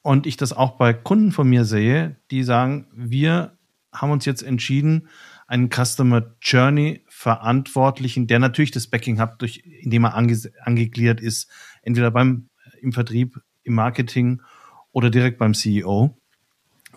und 0.02 0.28
ich 0.28 0.38
das 0.38 0.54
auch 0.54 0.78
bei 0.78 0.94
Kunden 0.94 1.32
von 1.32 1.50
mir 1.50 1.65
sehe, 1.65 2.15
die 2.32 2.44
sagen, 2.44 2.88
wir 2.94 3.58
haben 3.92 4.12
uns 4.12 4.26
jetzt 4.26 4.44
entschieden, 4.44 5.10
einen 5.48 5.70
Customer 5.72 6.36
Journey 6.42 7.04
Verantwortlichen, 7.08 8.28
der 8.28 8.38
natürlich 8.38 8.72
das 8.72 8.88
Backing 8.88 9.20
hat, 9.20 9.42
durch, 9.42 9.63
indem 9.65 10.06
er 10.06 10.13
ange, 10.13 10.39
angegliedert 10.62 11.22
ist, 11.22 11.50
entweder 11.82 12.12
beim, 12.12 12.50
im 12.82 12.94
Vertrieb, 12.94 13.42
im 13.63 13.74
Marketing 13.74 14.44
oder 14.92 15.10
direkt 15.10 15.39
beim 15.39 15.54
CEO. 15.54 16.19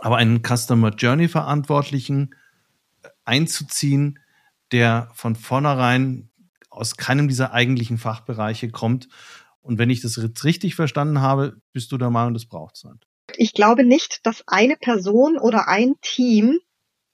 Aber 0.03 0.17
einen 0.17 0.43
Customer 0.43 0.91
Journey 0.91 1.29
Verantwortlichen 1.29 2.35
äh, 3.03 3.09
einzuziehen, 3.25 4.19
der 4.73 5.11
von 5.15 5.37
vornherein 5.37 6.29
aus 6.71 6.97
keinem 6.97 7.29
dieser 7.29 7.53
eigentlichen 7.53 7.99
Fachbereiche 7.99 8.71
kommt. 8.71 9.09
Und 9.61 9.79
wenn 9.79 9.91
ich 9.91 10.01
das 10.01 10.17
jetzt 10.17 10.43
richtig 10.43 10.75
verstanden 10.75 11.21
habe, 11.21 11.61
bist 11.73 11.93
du 11.93 11.99
der 11.99 12.11
Meinung, 12.11 12.35
das 12.35 12.47
braucht 12.47 12.77
es 12.77 12.85
nicht. 12.85 13.07
Ich 13.37 13.55
glaube 13.55 13.85
nicht, 13.85 14.27
dass 14.27 14.43
eine 14.49 14.77
Person 14.77 15.39
oder 15.39 15.69
ein 15.69 15.95
Team 16.01 16.59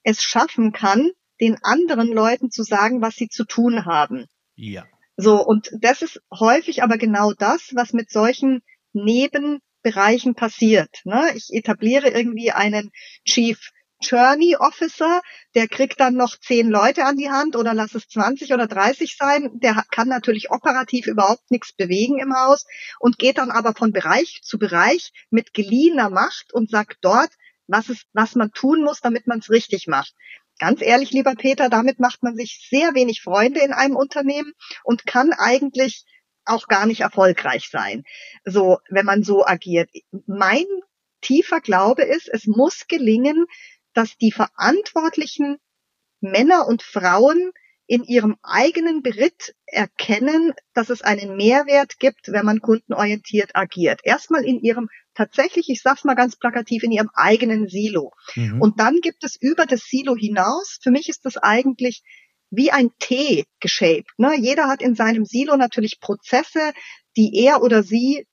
es 0.03 0.22
schaffen 0.22 0.72
kann, 0.72 1.11
den 1.42 1.59
anderen 1.62 2.09
Leuten 2.09 2.51
zu 2.51 2.62
sagen, 2.62 3.03
was 3.03 3.16
sie 3.16 3.29
zu 3.29 3.44
tun 3.44 3.85
haben. 3.85 4.24
Ja. 4.57 4.87
So, 5.18 5.44
und 5.44 5.70
das 5.81 6.01
ist 6.01 6.22
häufig 6.33 6.83
aber 6.83 6.96
genau 6.96 7.33
das, 7.33 7.72
was 7.74 7.92
mit 7.92 8.11
solchen 8.11 8.62
Neben 8.94 9.61
Bereichen 9.88 10.35
passiert. 10.35 11.01
Ne? 11.05 11.33
Ich 11.35 11.48
etabliere 11.51 12.09
irgendwie 12.11 12.53
einen 12.53 12.90
Chief 13.24 13.59
Journey 14.01 14.55
Officer, 14.57 15.22
der 15.55 15.66
kriegt 15.66 15.98
dann 15.98 16.14
noch 16.14 16.38
zehn 16.38 16.68
Leute 16.68 17.05
an 17.05 17.16
die 17.16 17.31
Hand 17.31 17.57
oder 17.57 17.74
lass 17.74 17.94
es 17.94 18.07
20 18.09 18.53
oder 18.53 18.66
30 18.66 19.16
sein. 19.16 19.51
Der 19.55 19.83
kann 19.90 20.09
natürlich 20.09 20.51
operativ 20.51 21.07
überhaupt 21.07 21.51
nichts 21.51 21.72
bewegen 21.72 22.18
im 22.20 22.35
Haus 22.35 22.64
und 23.01 23.18
geht 23.18 23.38
dann 23.38 23.51
aber 23.51 23.74
von 23.74 23.92
Bereich 23.92 24.40
zu 24.42 24.59
Bereich 24.59 25.12
mit 25.31 25.53
geliehener 25.53 26.11
Macht 26.11 26.53
und 26.53 26.70
sagt 26.70 26.98
dort, 27.01 27.31
was, 27.66 27.88
es, 27.88 28.03
was 28.12 28.35
man 28.35 28.53
tun 28.53 28.85
muss, 28.85 29.01
damit 29.01 29.27
man 29.27 29.40
es 29.40 29.51
richtig 29.51 29.87
macht. 29.88 30.14
Ganz 30.59 30.83
ehrlich, 30.83 31.12
lieber 31.12 31.35
Peter, 31.35 31.68
damit 31.68 31.98
macht 31.98 32.22
man 32.22 32.37
sich 32.37 32.66
sehr 32.68 32.94
wenig 32.94 33.22
Freunde 33.22 33.61
in 33.61 33.72
einem 33.72 33.96
Unternehmen 33.96 34.53
und 34.85 35.07
kann 35.07 35.33
eigentlich 35.33 36.05
auch 36.48 36.68
gar 36.68 36.87
nicht 36.87 37.00
erfolgreich 37.00 37.68
sein. 37.70 38.04
So, 38.44 38.78
wenn 38.88 39.06
man 39.06 39.22
so 39.22 39.46
agiert. 39.46 39.90
Mein 40.26 40.64
tiefer 41.20 41.61
Glaube 41.61 42.02
ist, 42.02 42.28
es 42.28 42.46
muss 42.46 42.87
gelingen, 42.88 43.46
dass 43.94 44.16
die 44.16 44.32
verantwortlichen 44.32 45.58
Männer 46.20 46.66
und 46.66 46.82
Frauen 46.82 47.52
in 47.87 48.04
ihrem 48.04 48.37
eigenen 48.42 49.02
Beritt 49.02 49.54
erkennen, 49.64 50.52
dass 50.74 50.90
es 50.90 51.00
einen 51.00 51.37
Mehrwert 51.37 51.98
gibt, 51.98 52.30
wenn 52.30 52.44
man 52.44 52.61
kundenorientiert 52.61 53.56
agiert. 53.56 54.00
Erstmal 54.04 54.44
in 54.44 54.61
ihrem 54.61 54.88
tatsächlich, 55.14 55.70
ich 55.70 55.80
sag's 55.80 56.04
mal 56.04 56.14
ganz 56.14 56.37
plakativ, 56.37 56.82
in 56.82 56.92
ihrem 56.92 57.11
eigenen 57.14 57.66
Silo. 57.66 58.12
Mhm. 58.37 58.61
Und 58.61 58.78
dann 58.78 59.00
gibt 59.00 59.24
es 59.24 59.37
über 59.40 59.64
das 59.64 59.84
Silo 59.84 60.14
hinaus, 60.14 60.78
für 60.82 60.90
mich 60.90 61.08
ist 61.08 61.24
das 61.24 61.38
eigentlich 61.38 62.02
wie 62.50 62.70
ein 62.70 62.90
T 62.98 63.44
geshaped. 63.61 64.11
Ne? 64.16 64.37
Jeder 64.38 64.68
hat 64.68 64.82
in 64.82 64.94
seinem 64.94 65.24
Silo 65.24 65.56
natürlich 65.56 66.00
Prozesse, 66.00 66.72
die 67.16 67.44
er 67.44 67.62
oder 67.62 67.82
sie 67.82 68.26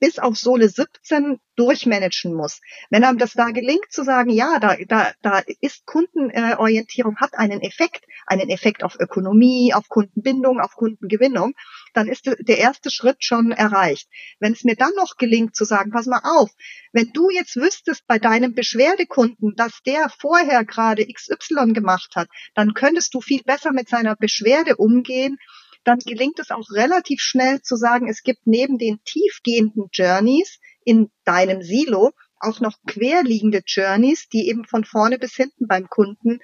bis 0.00 0.18
auf 0.18 0.36
Sohle 0.36 0.68
17 0.68 1.40
durchmanagen 1.56 2.34
muss. 2.34 2.60
Wenn 2.90 3.04
einem 3.04 3.18
das 3.18 3.32
da 3.32 3.50
gelingt 3.50 3.90
zu 3.90 4.04
sagen, 4.04 4.30
ja, 4.30 4.58
da, 4.60 4.76
da, 4.86 5.12
da 5.22 5.42
ist 5.60 5.86
Kundenorientierung, 5.86 7.16
hat 7.16 7.34
einen 7.34 7.60
Effekt, 7.62 8.04
einen 8.26 8.48
Effekt 8.48 8.84
auf 8.84 8.98
Ökonomie, 9.00 9.74
auf 9.74 9.88
Kundenbindung, 9.88 10.60
auf 10.60 10.74
Kundengewinnung, 10.76 11.54
dann 11.94 12.06
ist 12.06 12.26
der 12.26 12.58
erste 12.58 12.90
Schritt 12.90 13.24
schon 13.24 13.50
erreicht. 13.50 14.08
Wenn 14.38 14.52
es 14.52 14.64
mir 14.64 14.76
dann 14.76 14.92
noch 14.96 15.16
gelingt 15.16 15.56
zu 15.56 15.64
sagen, 15.64 15.90
pass 15.90 16.06
mal 16.06 16.22
auf, 16.22 16.50
wenn 16.92 17.10
du 17.12 17.30
jetzt 17.30 17.56
wüsstest 17.56 18.06
bei 18.06 18.18
deinem 18.18 18.54
Beschwerdekunden, 18.54 19.54
dass 19.56 19.82
der 19.84 20.08
vorher 20.10 20.64
gerade 20.64 21.06
XY 21.06 21.72
gemacht 21.72 22.12
hat, 22.14 22.28
dann 22.54 22.74
könntest 22.74 23.14
du 23.14 23.20
viel 23.20 23.42
besser 23.42 23.72
mit 23.72 23.88
seiner 23.88 24.14
Beschwerde 24.14 24.76
umgehen 24.76 25.38
dann 25.88 26.00
gelingt 26.00 26.38
es 26.38 26.50
auch 26.50 26.70
relativ 26.70 27.22
schnell 27.22 27.62
zu 27.62 27.76
sagen, 27.76 28.08
es 28.08 28.22
gibt 28.22 28.46
neben 28.46 28.76
den 28.76 29.02
tiefgehenden 29.04 29.88
Journeys 29.90 30.58
in 30.84 31.10
deinem 31.24 31.62
Silo 31.62 32.12
auch 32.40 32.60
noch 32.60 32.76
querliegende 32.86 33.62
Journeys, 33.64 34.28
die 34.28 34.48
eben 34.48 34.66
von 34.66 34.84
vorne 34.84 35.18
bis 35.18 35.34
hinten 35.34 35.66
beim 35.66 35.88
Kunden 35.88 36.40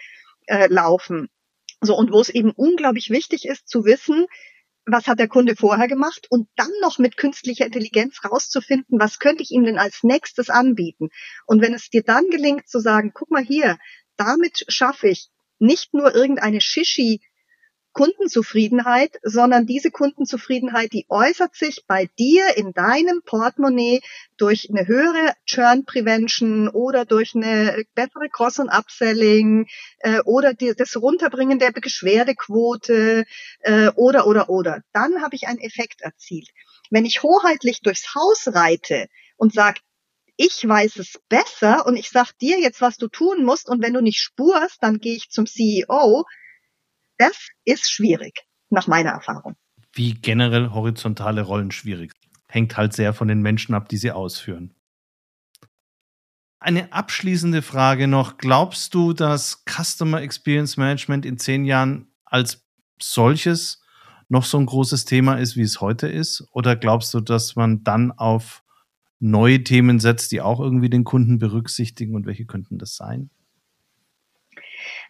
äh, 0.47 0.67
laufen. 0.69 1.29
So, 1.83 1.95
und 1.95 2.11
wo 2.11 2.23
es 2.23 2.31
eben 2.31 2.53
unglaublich 2.53 3.11
wichtig 3.11 3.45
ist 3.45 3.69
zu 3.69 3.85
wissen, 3.85 4.27
was 4.87 5.07
hat 5.07 5.19
der 5.19 5.29
Kunde 5.29 5.57
vorher 5.57 5.89
gemacht 5.89 6.27
und 6.31 6.49
dann 6.57 6.73
noch 6.81 6.99
mit 6.99 7.19
künstlicher 7.19 7.67
Intelligenz 7.67 8.25
rauszufinden, 8.25 8.99
was 8.99 9.19
könnte 9.19 9.43
ich 9.43 9.51
ihm 9.51 9.65
denn 9.65 9.79
als 9.79 10.03
nächstes 10.03 10.49
anbieten. 10.49 11.11
Und 11.47 11.61
wenn 11.61 11.75
es 11.75 11.91
dir 11.91 12.03
dann 12.03 12.31
gelingt 12.31 12.67
zu 12.67 12.81
sagen, 12.81 13.13
guck 13.13 13.31
mal 13.31 13.45
hier, 13.45 13.79
damit 14.17 14.65
schaffe 14.69 15.09
ich 15.09 15.29
nicht 15.59 15.93
nur 15.93 16.15
irgendeine 16.15 16.63
Shishi 16.63 17.21
Kundenzufriedenheit, 17.95 19.19
sondern 19.23 19.67
diese 19.67 19.91
Kundenzufriedenheit, 19.91 20.93
die 20.93 21.07
äußert 21.09 21.55
sich 21.55 21.85
bei 21.87 22.11
dir 22.19 22.57
in 22.57 22.73
deinem 22.73 23.23
Portemonnaie 23.25 24.01
durch 24.37 24.69
eine 24.69 24.87
höhere 24.87 25.33
Churn 25.47 25.85
Prevention 25.85 26.69
oder 26.69 27.05
durch 27.05 27.35
eine 27.35 27.85
bessere 27.95 28.29
Cross- 28.31 28.59
und 28.59 28.69
Upselling 28.69 29.69
äh, 30.01 30.21
oder 30.25 30.53
die, 30.55 30.75
das 30.77 30.97
Runterbringen 30.97 31.59
der 31.59 31.71
Beschwerdequote 31.71 33.25
äh, 33.61 33.89
oder 33.95 34.27
oder 34.27 34.51
oder. 34.51 34.83
Dann 34.93 35.23
habe 35.23 35.37
ich 35.37 35.47
einen 35.47 35.61
Effekt 35.61 36.03
erzielt. 36.03 36.49
Wenn 36.91 37.07
ich 37.07 37.23
hoheitlich 37.23 37.81
durchs 37.81 38.15
Haus 38.15 38.49
reite 38.49 39.07
und 39.37 39.55
sage, 39.55 39.81
ich 40.37 40.67
weiß 40.67 40.97
es 40.97 41.21
besser 41.29 41.87
und 41.87 41.97
ich 41.97 42.11
sag 42.11 42.37
dir 42.39 42.59
jetzt, 42.59 42.81
was 42.81 42.97
du 42.97 43.07
tun 43.07 43.45
musst 43.45 43.69
und 43.69 43.81
wenn 43.83 43.95
du 43.95 44.01
nicht 44.01 44.19
spurst, 44.19 44.79
dann 44.81 44.99
gehe 44.99 45.15
ich 45.15 45.31
zum 45.31 45.47
CEO, 45.47 46.25
das 47.19 47.49
ist 47.65 47.91
schwierig, 47.91 48.47
nach 48.71 48.87
meiner 48.87 49.11
Erfahrung. 49.11 49.57
Wie 49.93 50.15
generell 50.15 50.71
horizontale 50.71 51.43
Rollen 51.43 51.71
schwierig. 51.71 52.13
Hängt 52.49 52.77
halt 52.77 52.93
sehr 52.93 53.15
von 53.15 53.29
den 53.29 53.43
Menschen 53.43 53.75
ab, 53.75 53.89
die 53.89 53.97
sie 53.97 54.13
ausführen. 54.13 54.75
Eine 56.59 56.93
abschließende 56.93 57.63
Frage 57.63 58.09
noch. 58.09 58.39
Glaubst 58.39 58.95
du, 58.95 59.13
dass 59.13 59.65
Customer 59.69 60.23
Experience 60.23 60.77
Management 60.77 61.27
in 61.27 61.37
zehn 61.39 61.65
Jahren 61.65 62.09
als 62.25 62.65
solches 63.01 63.83
noch 64.29 64.45
so 64.45 64.59
ein 64.59 64.67
großes 64.67 65.05
Thema 65.05 65.35
ist, 65.35 65.57
wie 65.57 65.63
es 65.63 65.81
heute 65.81 66.09
ist? 66.09 66.47
Oder 66.53 66.75
glaubst 66.75 67.13
du, 67.13 67.21
dass 67.21 67.55
man 67.55 67.85
dann 67.85 68.13
auf 68.13 68.63
neue 69.21 69.63
Themen 69.63 70.01
setzt, 70.01 70.33
die 70.33 70.41
auch 70.41 70.59
irgendwie 70.59 70.91
den 70.91 71.05
Kunden 71.05 71.39
berücksichtigen? 71.39 72.15
Und 72.15 72.27
welche 72.27 72.47
könnten 72.47 72.79
das 72.79 72.97
sein? 72.97 73.31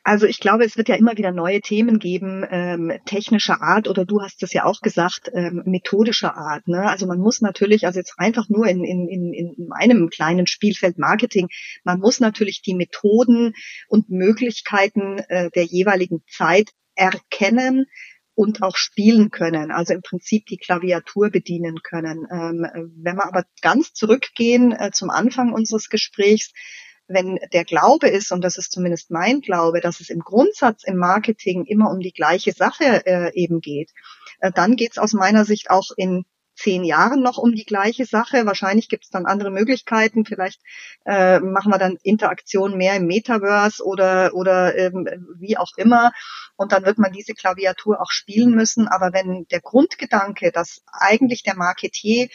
Also 0.07 0.27
ich 0.27 0.39
glaube, 0.39 0.65
es 0.65 0.77
wird 0.77 0.91
ja 0.91 0.97
immer 0.97 1.17
wieder 1.17 1.33
neue 1.33 1.63
Themen 1.63 1.99
geben, 1.99 2.45
ähm, 2.51 2.93
technischer 3.07 3.63
Art 3.63 3.89
oder 3.89 4.05
du 4.05 4.21
hast 4.21 4.43
es 4.43 4.53
ja 4.53 4.67
auch 4.67 4.83
gesagt, 4.83 5.31
ähm, 5.33 5.63
methodischer 5.65 6.37
Art. 6.37 6.69
Ne? 6.69 6.83
Also 6.83 7.07
man 7.07 7.19
muss 7.19 7.41
natürlich, 7.41 7.87
also 7.87 8.01
jetzt 8.01 8.13
einfach 8.19 8.51
nur 8.51 8.67
in, 8.67 8.85
in, 8.85 9.09
in, 9.09 9.33
in 9.33 9.67
meinem 9.67 10.11
kleinen 10.11 10.47
Spielfeld 10.47 10.99
Marketing, 10.99 11.49
man 11.85 12.01
muss 12.01 12.21
natürlich 12.21 12.61
die 12.61 12.75
Methoden 12.75 13.55
und 13.89 14.11
Möglichkeiten 14.11 15.21
äh, 15.29 15.51
der 15.51 15.65
jeweiligen 15.65 16.23
Zeit 16.29 16.73
erkennen 16.95 17.87
und 18.35 18.63
auch 18.63 18.77
spielen 18.77 19.31
können, 19.31 19.71
also 19.71 19.95
im 19.95 20.03
Prinzip 20.03 20.45
die 20.47 20.59
Klaviatur 20.59 21.31
bedienen 21.31 21.81
können. 21.83 22.27
Ähm, 22.31 22.67
wenn 23.03 23.17
wir 23.17 23.27
aber 23.27 23.45
ganz 23.63 23.95
zurückgehen 23.95 24.73
äh, 24.73 24.91
zum 24.93 25.09
Anfang 25.09 25.55
unseres 25.55 25.89
Gesprächs, 25.89 26.53
wenn 27.07 27.39
der 27.53 27.65
Glaube 27.65 28.09
ist, 28.09 28.33
und 28.33 28.43
das 28.43 28.57
ist 28.57 28.73
zumindest 28.73 29.11
mein 29.11 29.41
Glaube, 29.41 29.81
dass 29.81 30.01
es 30.01 30.11
im 30.11 30.21
Grundsatz 30.21 30.85
im 30.85 30.97
Marketing 30.97 31.65
immer 31.67 31.91
um 31.91 32.01
die 32.01 32.13
gleiche 32.13 32.53
Sache 32.53 33.05
äh, 33.07 33.33
eben 33.35 33.61
geht, 33.61 33.91
äh, 34.41 34.51
dann 34.53 34.77
geht 34.77 34.93
es 34.93 34.99
aus 34.99 35.13
meiner 35.13 35.45
Sicht 35.45 35.71
auch 35.71 35.91
in 35.97 36.25
zehn 36.57 36.85
Jahren 36.85 37.23
noch 37.23 37.39
um 37.39 37.53
die 37.53 37.65
gleiche 37.65 38.07
Sache. 38.07 38.47
Wahrscheinlich 38.47 38.89
gibt 38.89 39.05
es 39.05 39.11
dann 39.11 39.27
andere 39.27 39.51
Möglichkeiten. 39.51 40.25
Vielleicht 40.25 40.61
äh, 41.05 41.41
machen 41.41 41.73
wir 41.73 41.79
dann 41.79 41.99
Interaktion 42.03 42.77
mehr 42.77 42.97
im 42.97 43.07
Metaverse 43.07 43.85
oder 43.85 44.35
oder 44.35 44.77
ähm, 44.77 45.09
wie 45.39 45.57
auch 45.57 45.73
immer. 45.77 46.13
Und 46.57 46.73
dann 46.73 46.85
wird 46.85 46.99
man 46.99 47.13
diese 47.13 47.35
Klaviatur 47.35 48.01
auch 48.01 48.11
spielen 48.11 48.55
müssen. 48.55 48.89
Aber 48.89 49.13
wenn 49.13 49.47
der 49.51 49.61
Grundgedanke, 49.61 50.53
dass 50.53 50.83
eigentlich 50.93 51.43
der 51.43 51.57
Marketier 51.57 52.29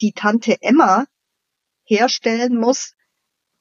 die 0.00 0.12
Tante 0.12 0.56
Emma 0.60 1.06
herstellen 1.84 2.56
muss, 2.56 2.94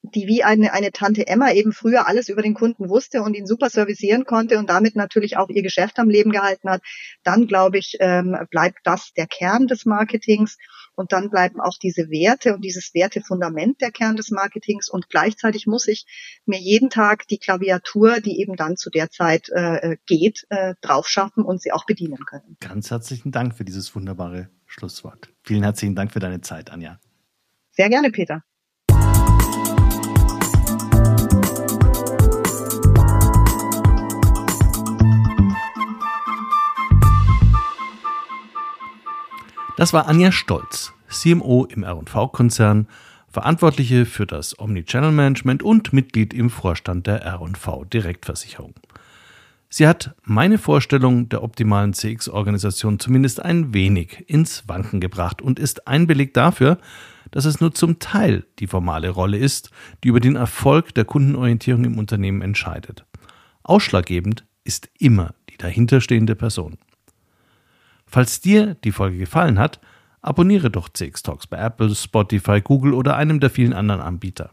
die 0.03 0.27
wie 0.27 0.43
eine, 0.43 0.73
eine 0.73 0.91
Tante 0.91 1.27
Emma 1.27 1.51
eben 1.51 1.73
früher 1.73 2.07
alles 2.07 2.29
über 2.29 2.41
den 2.41 2.53
Kunden 2.53 2.89
wusste 2.89 3.21
und 3.21 3.35
ihn 3.35 3.45
super 3.45 3.69
servicieren 3.69 4.25
konnte 4.25 4.57
und 4.57 4.69
damit 4.69 4.95
natürlich 4.95 5.37
auch 5.37 5.49
ihr 5.49 5.61
Geschäft 5.61 5.99
am 5.99 6.09
Leben 6.09 6.31
gehalten 6.31 6.69
hat, 6.69 6.81
dann 7.23 7.47
glaube 7.47 7.77
ich, 7.77 7.97
ähm, 7.99 8.35
bleibt 8.49 8.79
das 8.83 9.13
der 9.13 9.27
Kern 9.27 9.67
des 9.67 9.85
Marketings 9.85 10.57
und 10.95 11.11
dann 11.11 11.29
bleiben 11.29 11.59
auch 11.61 11.77
diese 11.81 12.09
Werte 12.09 12.55
und 12.55 12.65
dieses 12.65 12.93
Wertefundament 12.93 13.79
der 13.81 13.91
Kern 13.91 14.15
des 14.15 14.31
Marketings 14.31 14.89
und 14.89 15.09
gleichzeitig 15.09 15.67
muss 15.67 15.87
ich 15.87 16.05
mir 16.45 16.59
jeden 16.59 16.89
Tag 16.89 17.27
die 17.27 17.37
Klaviatur, 17.37 18.21
die 18.21 18.39
eben 18.39 18.55
dann 18.55 18.77
zu 18.77 18.89
der 18.89 19.09
Zeit 19.09 19.49
äh, 19.49 19.97
geht, 20.07 20.45
äh, 20.49 20.75
drauf 20.81 21.07
schaffen 21.07 21.43
und 21.43 21.61
sie 21.61 21.71
auch 21.71 21.85
bedienen 21.85 22.25
können. 22.25 22.57
Ganz 22.59 22.89
herzlichen 22.91 23.31
Dank 23.31 23.55
für 23.55 23.65
dieses 23.65 23.95
wunderbare 23.95 24.49
Schlusswort. 24.65 25.29
Vielen 25.43 25.63
herzlichen 25.63 25.95
Dank 25.95 26.11
für 26.11 26.19
deine 26.19 26.41
Zeit, 26.41 26.71
Anja. 26.71 26.99
Sehr 27.71 27.89
gerne, 27.89 28.11
Peter. 28.11 28.43
Das 39.81 39.93
war 39.93 40.07
Anja 40.07 40.31
Stolz, 40.31 40.93
CMO 41.09 41.65
im 41.65 41.81
R&V-Konzern, 41.81 42.87
Verantwortliche 43.29 44.05
für 44.05 44.27
das 44.27 44.59
Omnichannel 44.59 45.11
Management 45.11 45.63
und 45.63 45.91
Mitglied 45.91 46.35
im 46.35 46.51
Vorstand 46.51 47.07
der 47.07 47.23
R&V 47.23 47.85
Direktversicherung. 47.85 48.75
Sie 49.69 49.87
hat 49.87 50.13
meine 50.21 50.59
Vorstellung 50.59 51.29
der 51.29 51.41
optimalen 51.41 51.93
CX-Organisation 51.93 52.99
zumindest 52.99 53.41
ein 53.41 53.73
wenig 53.73 54.23
ins 54.27 54.67
Wanken 54.67 54.99
gebracht 54.99 55.41
und 55.41 55.57
ist 55.57 55.87
ein 55.87 56.05
Beleg 56.05 56.35
dafür, 56.35 56.77
dass 57.31 57.45
es 57.45 57.59
nur 57.59 57.73
zum 57.73 57.97
Teil 57.97 58.45
die 58.59 58.67
formale 58.67 59.09
Rolle 59.09 59.39
ist, 59.39 59.71
die 60.03 60.09
über 60.09 60.19
den 60.19 60.35
Erfolg 60.35 60.93
der 60.93 61.05
Kundenorientierung 61.05 61.85
im 61.85 61.97
Unternehmen 61.97 62.43
entscheidet. 62.43 63.03
Ausschlaggebend 63.63 64.45
ist 64.63 64.91
immer 64.99 65.33
die 65.49 65.57
dahinterstehende 65.57 66.35
Person. 66.35 66.77
Falls 68.11 68.41
dir 68.41 68.75
die 68.75 68.91
Folge 68.91 69.17
gefallen 69.17 69.57
hat, 69.57 69.79
abonniere 70.21 70.69
doch 70.69 70.89
CX 70.89 71.23
Talks 71.23 71.47
bei 71.47 71.57
Apple, 71.57 71.95
Spotify, 71.95 72.59
Google 72.59 72.93
oder 72.93 73.15
einem 73.15 73.39
der 73.39 73.49
vielen 73.49 73.71
anderen 73.71 74.01
Anbieter. 74.01 74.51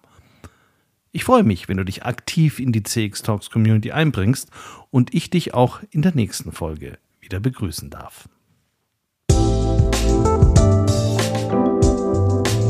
Ich 1.14 1.24
freue 1.24 1.44
mich, 1.44 1.70
wenn 1.70 1.78
du 1.78 1.86
dich 1.86 2.04
aktiv 2.04 2.60
in 2.60 2.74
die 2.74 2.84
CX 2.84 3.22
Talks 3.22 3.50
Community 3.50 3.94
einbringst 3.94 4.52
und 4.92 5.16
ich 5.16 5.30
dich 5.30 5.54
auch 5.54 5.80
in 5.92 6.02
der 6.02 6.14
nächsten 6.14 6.52
Folge 6.52 6.98
wieder 7.22 7.40
begrüßen 7.40 7.90
darf. 7.90 8.28